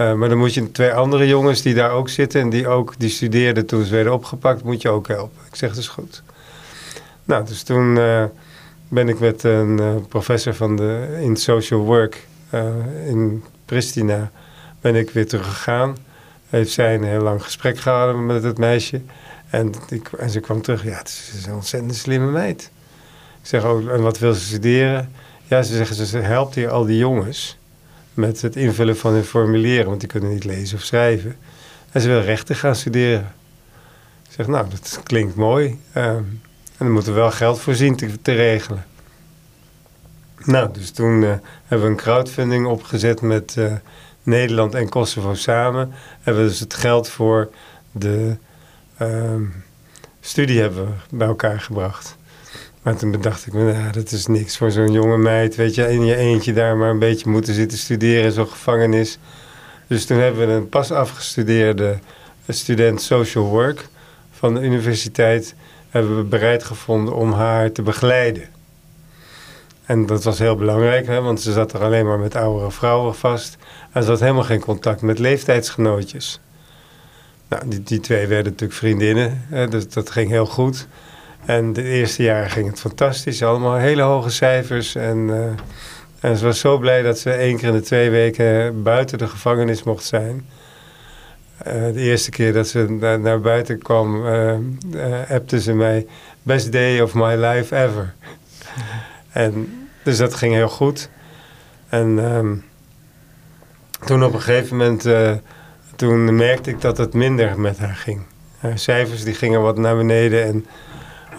Uh, 0.00 0.14
maar 0.14 0.28
dan 0.28 0.38
moet 0.38 0.54
je 0.54 0.72
twee 0.72 0.92
andere 0.92 1.26
jongens 1.26 1.62
die 1.62 1.74
daar 1.74 1.90
ook 1.90 2.08
zitten 2.08 2.40
en 2.40 2.50
die 2.50 2.68
ook 2.68 2.94
die 2.98 3.10
studeerden 3.10 3.66
toen 3.66 3.84
ze 3.84 3.94
werden 3.94 4.12
opgepakt, 4.12 4.62
moet 4.62 4.82
je 4.82 4.88
ook 4.88 5.08
helpen. 5.08 5.38
Ik 5.48 5.54
zeg, 5.54 5.68
dat 5.68 5.78
is 5.78 5.88
goed. 5.88 6.22
Nou, 7.24 7.44
dus 7.44 7.62
toen 7.62 7.96
uh, 7.96 8.24
ben 8.88 9.08
ik 9.08 9.18
met 9.18 9.42
een 9.42 9.80
uh, 9.80 9.94
professor 10.08 10.54
van 10.54 10.76
de, 10.76 11.18
in 11.20 11.36
social 11.36 11.80
work 11.80 12.26
in 13.06 13.44
Pristina 13.64 14.30
ben 14.80 14.94
ik 14.94 15.10
weer 15.10 15.26
teruggegaan. 15.26 15.96
Heeft 16.48 16.70
zij 16.70 16.94
een 16.94 17.04
heel 17.04 17.20
lang 17.20 17.42
gesprek 17.42 17.78
gehouden 17.78 18.26
met 18.26 18.42
het 18.42 18.58
meisje. 18.58 19.00
En, 19.50 19.72
ik, 19.88 20.08
en 20.12 20.30
ze 20.30 20.40
kwam 20.40 20.62
terug, 20.62 20.84
ja, 20.84 20.98
het 20.98 21.32
is 21.36 21.46
een 21.46 21.54
ontzettend 21.54 21.96
slimme 21.96 22.30
meid. 22.30 22.70
Ik 23.40 23.46
zeg 23.46 23.64
ook, 23.64 23.88
en 23.88 24.02
wat 24.02 24.18
wil 24.18 24.34
ze 24.34 24.40
studeren? 24.40 25.12
Ja, 25.44 25.62
ze 25.62 25.76
zeggen, 25.76 26.06
ze 26.06 26.18
helpt 26.18 26.54
hier 26.54 26.70
al 26.70 26.84
die 26.84 26.98
jongens 26.98 27.57
met 28.18 28.42
het 28.42 28.56
invullen 28.56 28.96
van 28.96 29.12
hun 29.12 29.24
formulieren, 29.24 29.86
want 29.86 30.00
die 30.00 30.08
kunnen 30.08 30.30
niet 30.30 30.44
lezen 30.44 30.76
of 30.76 30.84
schrijven. 30.84 31.36
En 31.92 32.00
ze 32.00 32.08
wil 32.08 32.20
rechten 32.20 32.56
gaan 32.56 32.76
studeren. 32.76 33.32
Ik 34.28 34.34
zeg, 34.34 34.46
nou, 34.46 34.68
dat 34.68 35.00
klinkt 35.02 35.34
mooi. 35.34 35.66
Um, 35.66 36.40
en 36.76 36.84
dan 36.84 36.90
moeten 36.90 37.12
we 37.12 37.18
wel 37.18 37.30
geld 37.30 37.60
voorzien 37.60 37.96
te, 37.96 38.22
te 38.22 38.32
regelen. 38.32 38.86
Nou, 40.44 40.72
dus 40.72 40.90
toen 40.90 41.22
uh, 41.22 41.34
hebben 41.64 41.86
we 41.86 41.92
een 41.92 42.00
crowdfunding 42.00 42.66
opgezet 42.66 43.20
met 43.20 43.54
uh, 43.58 43.72
Nederland 44.22 44.74
en 44.74 44.88
Kosovo 44.88 45.34
samen. 45.34 45.92
Hebben 46.20 46.42
we 46.42 46.48
dus 46.48 46.60
het 46.60 46.74
geld 46.74 47.08
voor 47.08 47.50
de 47.92 48.36
uh, 49.02 49.34
studie 50.20 50.60
hebben 50.60 50.86
we 50.86 51.16
bij 51.16 51.26
elkaar 51.26 51.60
gebracht. 51.60 52.17
Maar 52.82 52.96
toen 52.96 53.10
bedacht 53.10 53.46
ik, 53.46 53.52
nou, 53.52 53.92
dat 53.92 54.10
is 54.10 54.26
niks 54.26 54.56
voor 54.56 54.70
zo'n 54.70 54.92
jonge 54.92 55.18
meid. 55.18 55.56
Weet 55.56 55.74
je, 55.74 55.90
in 55.90 56.04
je 56.04 56.16
eentje 56.16 56.52
daar 56.52 56.76
maar 56.76 56.90
een 56.90 56.98
beetje 56.98 57.30
moeten 57.30 57.54
zitten 57.54 57.78
studeren 57.78 58.24
in 58.24 58.32
zo'n 58.32 58.48
gevangenis. 58.48 59.18
Dus 59.86 60.06
toen 60.06 60.18
hebben 60.18 60.46
we 60.46 60.52
een 60.52 60.68
pas 60.68 60.90
afgestudeerde 60.90 61.98
student 62.48 63.02
social 63.02 63.44
work 63.44 63.88
van 64.30 64.54
de 64.54 64.60
universiteit... 64.60 65.54
hebben 65.90 66.16
we 66.16 66.22
bereid 66.22 66.64
gevonden 66.64 67.14
om 67.14 67.32
haar 67.32 67.72
te 67.72 67.82
begeleiden. 67.82 68.48
En 69.84 70.06
dat 70.06 70.24
was 70.24 70.38
heel 70.38 70.56
belangrijk, 70.56 71.06
hè, 71.06 71.20
want 71.20 71.40
ze 71.40 71.52
zat 71.52 71.72
er 71.72 71.82
alleen 71.82 72.06
maar 72.06 72.18
met 72.18 72.36
oudere 72.36 72.70
vrouwen 72.70 73.14
vast. 73.14 73.56
En 73.92 74.02
ze 74.02 74.10
had 74.10 74.20
helemaal 74.20 74.42
geen 74.42 74.60
contact 74.60 75.02
met 75.02 75.18
leeftijdsgenootjes. 75.18 76.40
Nou, 77.48 77.68
die, 77.68 77.82
die 77.82 78.00
twee 78.00 78.26
werden 78.26 78.52
natuurlijk 78.52 78.78
vriendinnen, 78.78 79.44
hè, 79.48 79.68
dus 79.68 79.88
dat 79.88 80.10
ging 80.10 80.30
heel 80.30 80.46
goed. 80.46 80.86
En 81.48 81.72
de 81.72 81.82
eerste 81.82 82.22
jaren 82.22 82.50
ging 82.50 82.66
het 82.66 82.80
fantastisch, 82.80 83.42
allemaal 83.42 83.76
hele 83.76 84.02
hoge 84.02 84.30
cijfers. 84.30 84.94
En, 84.94 85.16
uh, 85.16 85.44
en 86.20 86.36
ze 86.36 86.44
was 86.44 86.60
zo 86.60 86.78
blij 86.78 87.02
dat 87.02 87.18
ze 87.18 87.30
één 87.30 87.56
keer 87.56 87.68
in 87.68 87.74
de 87.74 87.80
twee 87.80 88.10
weken 88.10 88.82
buiten 88.82 89.18
de 89.18 89.28
gevangenis 89.28 89.82
mocht 89.82 90.04
zijn. 90.04 90.46
Uh, 91.66 91.72
de 91.72 92.00
eerste 92.00 92.30
keer 92.30 92.52
dat 92.52 92.68
ze 92.68 92.86
naar, 93.00 93.20
naar 93.20 93.40
buiten 93.40 93.78
kwam, 93.78 94.26
uh, 94.26 94.56
appte 95.30 95.60
ze 95.60 95.72
mij... 95.72 96.06
Best 96.42 96.72
day 96.72 97.00
of 97.00 97.14
my 97.14 97.34
life 97.34 97.76
ever. 97.76 98.14
en, 99.32 99.86
dus 100.02 100.16
dat 100.16 100.34
ging 100.34 100.54
heel 100.54 100.68
goed. 100.68 101.08
En 101.88 102.18
um, 102.18 102.64
toen 104.04 104.24
op 104.24 104.32
een 104.32 104.40
gegeven 104.40 104.76
moment... 104.76 105.06
toen 105.96 106.36
merkte 106.36 106.70
ik 106.70 106.80
dat 106.80 106.98
het 106.98 107.14
minder 107.14 107.60
met 107.60 107.78
haar 107.78 107.96
ging. 107.96 108.20
Haar 108.58 108.78
cijfers 108.78 109.24
die 109.24 109.34
gingen 109.34 109.62
wat 109.62 109.78
naar 109.78 109.96
beneden 109.96 110.44
en 110.44 110.66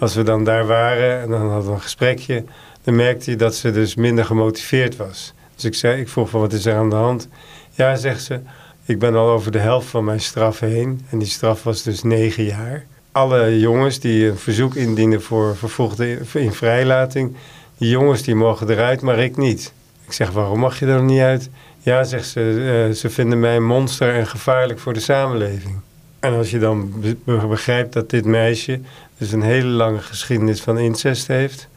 als 0.00 0.14
we 0.14 0.22
dan 0.22 0.44
daar 0.44 0.66
waren 0.66 1.20
en 1.20 1.28
dan 1.30 1.50
hadden 1.50 1.68
we 1.68 1.74
een 1.74 1.80
gesprekje, 1.80 2.44
dan 2.82 2.96
merkte 2.96 3.30
je 3.30 3.36
dat 3.36 3.54
ze 3.54 3.70
dus 3.70 3.94
minder 3.94 4.24
gemotiveerd 4.24 4.96
was. 4.96 5.34
Dus 5.54 5.64
ik, 5.64 5.74
zei, 5.74 6.00
ik 6.00 6.08
vroeg 6.08 6.30
van 6.30 6.40
wat 6.40 6.52
is 6.52 6.66
er 6.66 6.74
aan 6.74 6.90
de 6.90 6.96
hand? 6.96 7.28
Ja, 7.70 7.96
zegt 7.96 8.22
ze, 8.22 8.40
ik 8.84 8.98
ben 8.98 9.14
al 9.14 9.28
over 9.28 9.52
de 9.52 9.58
helft 9.58 9.88
van 9.88 10.04
mijn 10.04 10.20
straf 10.20 10.60
heen. 10.60 11.06
En 11.10 11.18
die 11.18 11.28
straf 11.28 11.62
was 11.62 11.82
dus 11.82 12.02
negen 12.02 12.44
jaar. 12.44 12.86
Alle 13.12 13.58
jongens 13.58 14.00
die 14.00 14.28
een 14.28 14.38
verzoek 14.38 14.74
indienen 14.74 15.22
voor 15.22 15.56
vervolgde 15.56 16.18
in 16.32 16.52
vrijlating, 16.52 17.36
die 17.78 17.90
jongens 17.90 18.22
die 18.22 18.34
mogen 18.34 18.70
eruit, 18.70 19.00
maar 19.00 19.18
ik 19.18 19.36
niet. 19.36 19.72
Ik 20.06 20.12
zeg, 20.12 20.30
waarom 20.30 20.58
mag 20.58 20.78
je 20.78 20.86
er 20.86 21.02
niet 21.02 21.20
uit? 21.20 21.50
Ja, 21.78 22.04
zegt 22.04 22.28
ze, 22.28 22.40
uh, 22.88 22.94
ze 22.94 23.10
vinden 23.10 23.40
mij 23.40 23.56
een 23.56 23.66
monster 23.66 24.14
en 24.14 24.26
gevaarlijk 24.26 24.78
voor 24.78 24.92
de 24.92 25.00
samenleving. 25.00 25.80
En 26.20 26.34
als 26.34 26.50
je 26.50 26.58
dan 26.58 27.04
begrijpt 27.24 27.92
dat 27.92 28.10
dit 28.10 28.24
meisje 28.24 28.80
dus 29.20 29.32
een 29.32 29.42
hele 29.42 29.68
lange 29.68 29.98
geschiedenis 29.98 30.60
van 30.60 30.78
incest 30.78 31.26
heeft. 31.26 31.68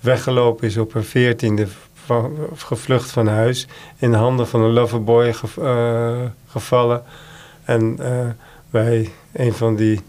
Weggelopen 0.00 0.66
is 0.66 0.76
op 0.76 0.92
haar 0.92 1.02
veertiende, 1.02 1.66
gevlucht 2.54 3.10
van 3.10 3.26
huis. 3.26 3.66
In 3.98 4.10
de 4.10 4.16
handen 4.16 4.48
van 4.48 4.60
een 4.60 4.72
loverboy 4.72 5.34
uh, 5.58 6.12
gevallen. 6.46 7.02
En 7.64 7.96
uh, 8.00 8.26
bij 8.70 9.10
een 9.32 9.52
van 9.52 9.76
die 9.76 10.00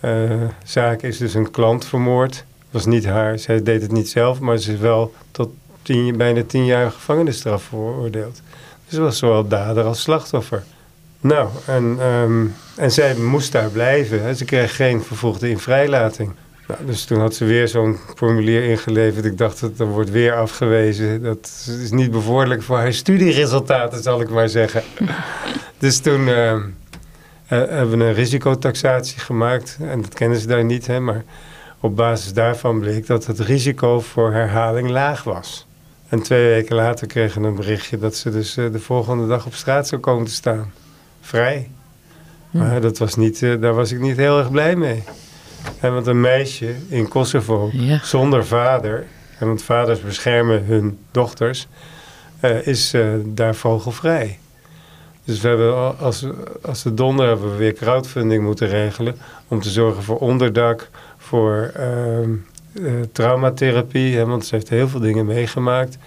uh, 0.00 0.30
zaken 0.64 1.08
is 1.08 1.18
dus 1.18 1.34
een 1.34 1.50
klant 1.50 1.84
vermoord. 1.84 2.44
Was 2.70 2.86
niet 2.86 3.06
haar, 3.06 3.38
zij 3.38 3.62
deed 3.62 3.82
het 3.82 3.92
niet 3.92 4.08
zelf, 4.08 4.40
maar 4.40 4.58
ze 4.58 4.72
is 4.72 4.78
wel 4.78 5.14
tot 5.30 5.50
bijna 6.16 6.42
tien 6.46 6.64
jaar 6.64 6.90
gevangenisstraf 6.90 7.62
veroordeeld. 7.62 8.40
Dus 8.84 8.94
ze 8.94 9.00
was 9.00 9.18
zowel 9.18 9.48
dader 9.48 9.84
als 9.84 10.02
slachtoffer. 10.02 10.62
Nou, 11.22 11.48
en, 11.66 12.06
um, 12.06 12.54
en 12.76 12.92
zij 12.92 13.14
moest 13.14 13.52
daar 13.52 13.70
blijven. 13.70 14.22
Hè. 14.22 14.34
Ze 14.34 14.44
kreeg 14.44 14.76
geen 14.76 15.02
vervolgde 15.02 15.48
invrijlating. 15.48 16.32
Nou, 16.68 16.80
dus 16.86 17.04
toen 17.04 17.20
had 17.20 17.34
ze 17.34 17.44
weer 17.44 17.68
zo'n 17.68 17.98
formulier 18.14 18.64
ingeleverd. 18.64 19.24
Ik 19.24 19.38
dacht, 19.38 19.60
dat, 19.60 19.76
dat 19.76 19.88
wordt 19.88 20.10
weer 20.10 20.34
afgewezen. 20.34 21.22
Dat 21.22 21.66
is 21.82 21.90
niet 21.90 22.10
bevorderlijk 22.10 22.62
voor 22.62 22.76
haar 22.76 22.92
studieresultaten, 22.92 24.02
zal 24.02 24.20
ik 24.20 24.30
maar 24.30 24.48
zeggen. 24.48 24.82
dus 25.78 25.98
toen 25.98 26.20
uh, 26.28 26.60
hebben 27.46 27.98
we 27.98 28.04
een 28.04 28.14
risicotaxatie 28.14 29.18
gemaakt. 29.18 29.78
En 29.80 30.00
dat 30.02 30.14
kennen 30.14 30.38
ze 30.38 30.46
daar 30.46 30.64
niet, 30.64 30.86
hè, 30.86 31.00
maar 31.00 31.24
op 31.80 31.96
basis 31.96 32.32
daarvan 32.32 32.80
bleek 32.80 33.06
dat 33.06 33.26
het 33.26 33.38
risico 33.38 34.00
voor 34.00 34.32
herhaling 34.32 34.90
laag 34.90 35.24
was. 35.24 35.66
En 36.08 36.22
twee 36.22 36.48
weken 36.48 36.76
later 36.76 37.06
kregen 37.06 37.42
we 37.42 37.48
een 37.48 37.54
berichtje 37.54 37.98
dat 37.98 38.14
ze 38.16 38.30
dus 38.30 38.56
uh, 38.56 38.72
de 38.72 38.80
volgende 38.80 39.26
dag 39.26 39.46
op 39.46 39.54
straat 39.54 39.88
zou 39.88 40.00
komen 40.00 40.26
te 40.26 40.32
staan 40.32 40.72
vrij. 41.22 41.70
Maar 42.50 42.80
dat 42.80 42.98
was 42.98 43.16
niet, 43.16 43.40
uh, 43.40 43.60
daar 43.60 43.74
was 43.74 43.92
ik 43.92 44.00
niet 44.00 44.16
heel 44.16 44.38
erg 44.38 44.50
blij 44.50 44.76
mee. 44.76 45.02
En 45.80 45.94
want 45.94 46.06
een 46.06 46.20
meisje 46.20 46.74
in 46.88 47.08
Kosovo 47.08 47.70
ja. 47.72 48.00
zonder 48.02 48.46
vader, 48.46 49.06
en 49.38 49.46
want 49.46 49.62
vaders 49.62 50.00
beschermen 50.00 50.64
hun 50.64 50.98
dochters, 51.10 51.68
uh, 52.40 52.66
is 52.66 52.94
uh, 52.94 53.06
daar 53.24 53.54
vogelvrij. 53.54 54.38
Dus 55.24 55.40
we 55.40 55.48
hebben 55.48 55.98
als, 55.98 56.26
als 56.62 56.82
de 56.82 56.94
donder 56.94 57.26
hebben 57.26 57.50
we 57.50 57.56
weer 57.56 57.72
crowdfunding 57.72 58.42
moeten 58.42 58.68
regelen 58.68 59.16
om 59.48 59.60
te 59.60 59.70
zorgen 59.70 60.02
voor 60.02 60.18
onderdak, 60.18 60.88
voor 61.16 61.72
traumatherapie, 63.12 64.16
hè, 64.16 64.26
want 64.26 64.46
ze 64.46 64.54
heeft 64.54 64.68
heel 64.68 64.88
veel 64.88 65.00
dingen 65.00 65.26
meegemaakt. 65.26 65.98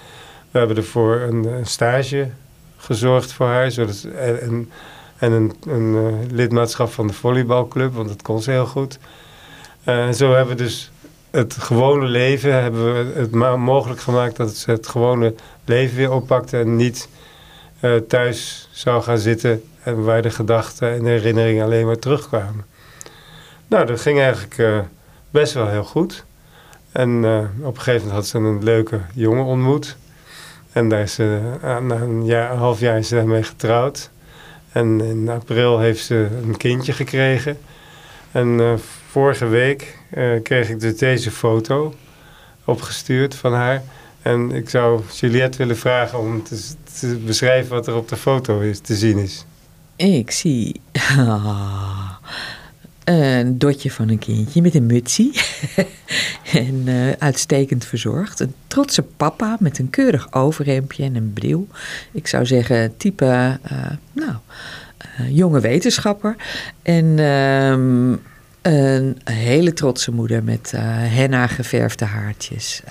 We 0.51 0.57
hebben 0.57 0.77
ervoor 0.77 1.15
een, 1.15 1.45
een 1.45 1.65
stage 1.65 2.29
gezorgd 2.77 3.31
voor 3.31 3.47
haar, 3.47 3.71
zodat, 3.71 4.07
en, 4.15 4.41
en 4.41 4.69
een, 5.19 5.55
een 5.67 5.93
uh, 5.93 6.31
lidmaatschap 6.31 6.91
van 6.91 7.07
de 7.07 7.13
volleybalclub, 7.13 7.93
want 7.93 8.07
dat 8.07 8.21
kon 8.21 8.41
ze 8.41 8.51
heel 8.51 8.65
goed. 8.65 8.99
Uh, 9.85 10.09
zo 10.09 10.33
hebben 10.33 10.57
we 10.57 10.63
dus 10.63 10.91
het 11.31 11.53
gewone 11.53 12.05
leven 12.05 12.61
hebben 12.61 12.93
we 12.93 13.19
het 13.19 13.31
mogelijk 13.57 13.99
gemaakt 13.99 14.35
dat 14.35 14.55
ze 14.55 14.71
het 14.71 14.87
gewone 14.87 15.33
leven 15.65 15.97
weer 15.97 16.11
oppakte 16.11 16.59
en 16.59 16.75
niet 16.75 17.09
uh, 17.81 17.95
thuis 17.95 18.69
zou 18.71 19.03
gaan 19.03 19.17
zitten 19.17 19.63
en 19.83 20.03
waar 20.03 20.21
de 20.21 20.29
gedachten 20.29 20.91
en 20.91 21.05
herinneringen 21.05 21.65
alleen 21.65 21.85
maar 21.85 21.99
terugkwamen. 21.99 22.65
Nou, 23.67 23.85
dat 23.85 24.01
ging 24.01 24.19
eigenlijk 24.19 24.85
best 25.29 25.53
wel 25.53 25.67
heel 25.67 25.83
goed. 25.83 26.25
En 26.91 27.17
op 27.61 27.75
een 27.75 27.81
gegeven 27.81 28.07
moment 28.07 28.11
had 28.11 28.27
ze 28.27 28.37
een 28.37 28.63
leuke 28.63 29.01
jongen 29.13 29.45
ontmoet. 29.45 29.97
En 30.71 30.89
daar 30.89 31.01
is 31.01 31.13
ze, 31.13 31.39
na 31.61 31.95
een, 31.95 32.25
jaar, 32.25 32.55
half 32.55 32.79
jaar 32.79 32.97
is 32.97 33.07
ze 33.07 33.39
getrouwd. 33.43 34.09
En 34.75 35.01
in 35.01 35.29
april 35.29 35.79
heeft 35.79 36.05
ze 36.05 36.27
een 36.43 36.57
kindje 36.57 36.93
gekregen. 36.93 37.57
En 38.31 38.47
uh, 38.47 38.73
vorige 39.09 39.45
week 39.47 39.97
uh, 40.17 40.41
kreeg 40.43 40.69
ik 40.69 40.79
dus 40.79 40.97
deze 40.97 41.31
foto 41.31 41.93
opgestuurd 42.65 43.35
van 43.35 43.53
haar. 43.53 43.83
En 44.21 44.51
ik 44.51 44.69
zou 44.69 45.01
Juliette 45.13 45.57
willen 45.57 45.77
vragen 45.77 46.19
om 46.19 46.43
te, 46.43 46.61
te 46.99 47.17
beschrijven 47.25 47.75
wat 47.75 47.87
er 47.87 47.95
op 47.95 48.09
de 48.09 48.15
foto 48.15 48.59
is, 48.59 48.79
te 48.79 48.95
zien 48.95 49.17
is. 49.17 49.45
Ik 49.95 50.31
zie 50.31 50.81
een 53.05 53.57
dotje 53.57 53.91
van 53.91 54.09
een 54.09 54.19
kindje 54.19 54.61
met 54.61 54.75
een 54.75 54.85
mutsie. 54.85 55.31
en 56.53 56.81
uh, 56.85 57.11
uitstekend 57.11 57.85
verzorgd. 57.85 58.39
Een 58.39 58.53
trotse 58.67 59.01
papa 59.01 59.57
met 59.59 59.79
een 59.79 59.89
keurig 59.89 60.33
overhemdje 60.33 61.03
en 61.03 61.15
een 61.15 61.33
bril. 61.33 61.67
Ik 62.11 62.27
zou 62.27 62.45
zeggen, 62.45 62.97
type, 62.97 63.59
uh, 63.71 63.85
nou, 64.11 64.31
uh, 65.19 65.35
jonge 65.35 65.59
wetenschapper. 65.59 66.35
En 66.81 67.19
um, 67.19 68.21
een 68.61 69.17
hele 69.23 69.73
trotse 69.73 70.11
moeder 70.11 70.43
met 70.43 70.73
henna 70.75 71.47
geverfde 71.47 72.05
haartjes. 72.05 72.81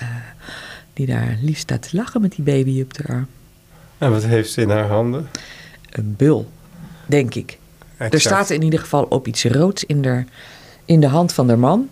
die 0.93 1.05
daar 1.05 1.37
liefst 1.41 1.61
staat 1.61 1.89
te 1.89 1.95
lachen 1.95 2.21
met 2.21 2.31
die 2.31 2.43
baby 2.43 2.81
op 2.81 2.93
de 2.93 3.03
arm. 3.07 3.27
En 3.97 4.11
wat 4.11 4.25
heeft 4.25 4.51
ze 4.51 4.61
in 4.61 4.69
haar 4.69 4.87
handen? 4.87 5.29
Een 5.89 6.15
bul, 6.17 6.51
denk 7.05 7.35
ik. 7.35 7.57
Er 7.97 8.19
staat 8.19 8.49
in 8.49 8.61
ieder 8.61 8.79
geval 8.79 9.03
op 9.03 9.27
iets 9.27 9.43
roods 9.43 9.83
in 9.83 10.01
de, 10.01 10.23
in 10.85 10.99
de 10.99 11.07
hand 11.07 11.33
van 11.33 11.47
de 11.47 11.55
man. 11.55 11.89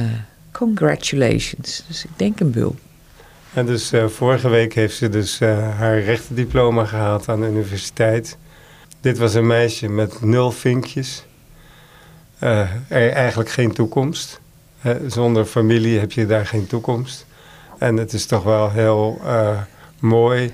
Uh, 0.00 0.06
congratulations. 0.52 1.84
Dus 1.86 2.04
ik 2.04 2.10
denk 2.16 2.40
een 2.40 2.50
bul. 2.50 2.76
En 3.54 3.66
dus 3.66 3.92
uh, 3.92 4.06
vorige 4.06 4.48
week 4.48 4.74
heeft 4.74 4.96
ze 4.96 5.08
dus 5.08 5.40
uh, 5.40 5.78
haar 5.78 6.00
rechtendiploma 6.00 6.84
gehaald 6.84 7.28
aan 7.28 7.40
de 7.40 7.46
universiteit. 7.46 8.36
Dit 9.00 9.18
was 9.18 9.34
een 9.34 9.46
meisje 9.46 9.88
met 9.88 10.22
nul 10.22 10.50
vinkjes. 10.50 11.24
er 12.38 13.12
eigenlijk 13.12 13.50
geen 13.50 13.72
toekomst. 13.72 14.40
zonder 15.06 15.44
familie 15.44 15.98
heb 15.98 16.12
je 16.12 16.26
daar 16.26 16.46
geen 16.46 16.66
toekomst. 16.66 17.26
En 17.78 17.96
het 17.96 18.12
is 18.12 18.26
toch 18.26 18.42
wel 18.42 18.70
heel 18.70 19.20
mooi 19.98 20.52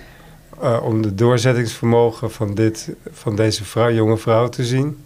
uh, 0.62 0.78
om 0.82 1.02
de 1.02 1.14
doorzettingsvermogen 1.14 2.30
van, 2.30 2.54
dit, 2.54 2.90
van 3.12 3.36
deze 3.36 3.64
vrouw, 3.64 3.92
jonge 3.92 4.16
vrouw 4.16 4.48
te 4.48 4.64
zien. 4.64 5.04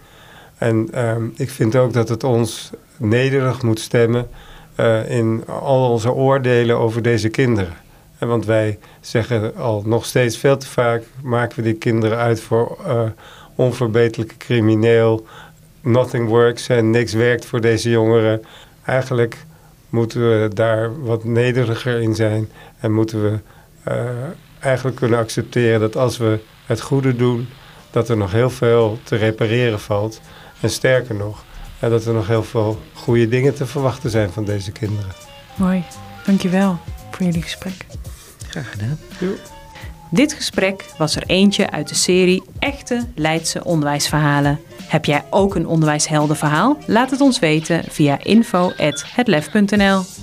En 0.56 1.04
um, 1.08 1.32
ik 1.36 1.50
vind 1.50 1.76
ook 1.76 1.92
dat 1.92 2.08
het 2.08 2.24
ons 2.24 2.70
nederig 2.96 3.62
moet 3.62 3.80
stemmen 3.80 4.28
uh, 4.76 5.10
in 5.10 5.42
al 5.46 5.90
onze 5.90 6.12
oordelen 6.12 6.78
over 6.78 7.02
deze 7.02 7.28
kinderen. 7.28 7.76
En 8.18 8.28
want 8.28 8.44
wij 8.44 8.78
zeggen 9.00 9.56
al 9.56 9.82
nog 9.86 10.04
steeds 10.04 10.36
veel 10.38 10.56
te 10.56 10.66
vaak, 10.66 11.02
maken 11.22 11.56
we 11.56 11.62
die 11.62 11.74
kinderen 11.74 12.18
uit 12.18 12.40
voor 12.40 12.78
uh, 12.86 13.02
onverbeterlijke 13.54 14.36
crimineel. 14.36 15.26
Nothing 15.80 16.28
works 16.28 16.68
en 16.68 16.90
niks 16.90 17.12
werkt 17.12 17.44
voor 17.44 17.60
deze 17.60 17.90
jongeren. 17.90 18.42
Eigenlijk 18.84 19.44
moeten 19.88 20.20
we 20.20 20.48
daar 20.54 21.02
wat 21.02 21.24
nederiger 21.24 22.00
in 22.00 22.14
zijn 22.14 22.48
en 22.80 22.92
moeten 22.92 23.22
we 23.22 23.38
eigenlijk 24.60 24.96
kunnen 24.96 25.18
accepteren 25.18 25.80
dat 25.80 25.96
als 25.96 26.16
we 26.16 26.38
het 26.66 26.80
goede 26.80 27.16
doen, 27.16 27.48
dat 27.90 28.08
er 28.08 28.16
nog 28.16 28.32
heel 28.32 28.50
veel 28.50 28.98
te 29.02 29.16
repareren 29.16 29.80
valt. 29.80 30.20
En 30.60 30.70
sterker 30.70 31.14
nog, 31.14 31.44
dat 31.78 32.04
er 32.04 32.14
nog 32.14 32.26
heel 32.26 32.44
veel 32.44 32.80
goede 32.92 33.28
dingen 33.28 33.54
te 33.54 33.66
verwachten 33.66 34.10
zijn 34.10 34.30
van 34.30 34.44
deze 34.44 34.72
kinderen. 34.72 35.10
Mooi, 35.54 35.84
dankjewel 36.26 36.78
voor 37.10 37.26
jullie 37.26 37.42
gesprek. 37.42 37.86
Graag 38.48 38.70
gedaan. 38.70 38.98
Jo. 39.18 39.28
Dit 40.10 40.32
gesprek 40.32 40.84
was 40.98 41.16
er 41.16 41.22
eentje 41.26 41.70
uit 41.70 41.88
de 41.88 41.94
serie 41.94 42.42
Echte 42.58 43.06
Leidse 43.14 43.64
onderwijsverhalen. 43.64 44.60
Heb 44.82 45.04
jij 45.04 45.24
ook 45.30 45.54
een 45.54 45.66
onderwijsheldenverhaal? 45.66 46.78
Laat 46.86 47.10
het 47.10 47.20
ons 47.20 47.38
weten 47.38 47.84
via 47.88 48.18
info.hetlef.nl. 48.22 50.19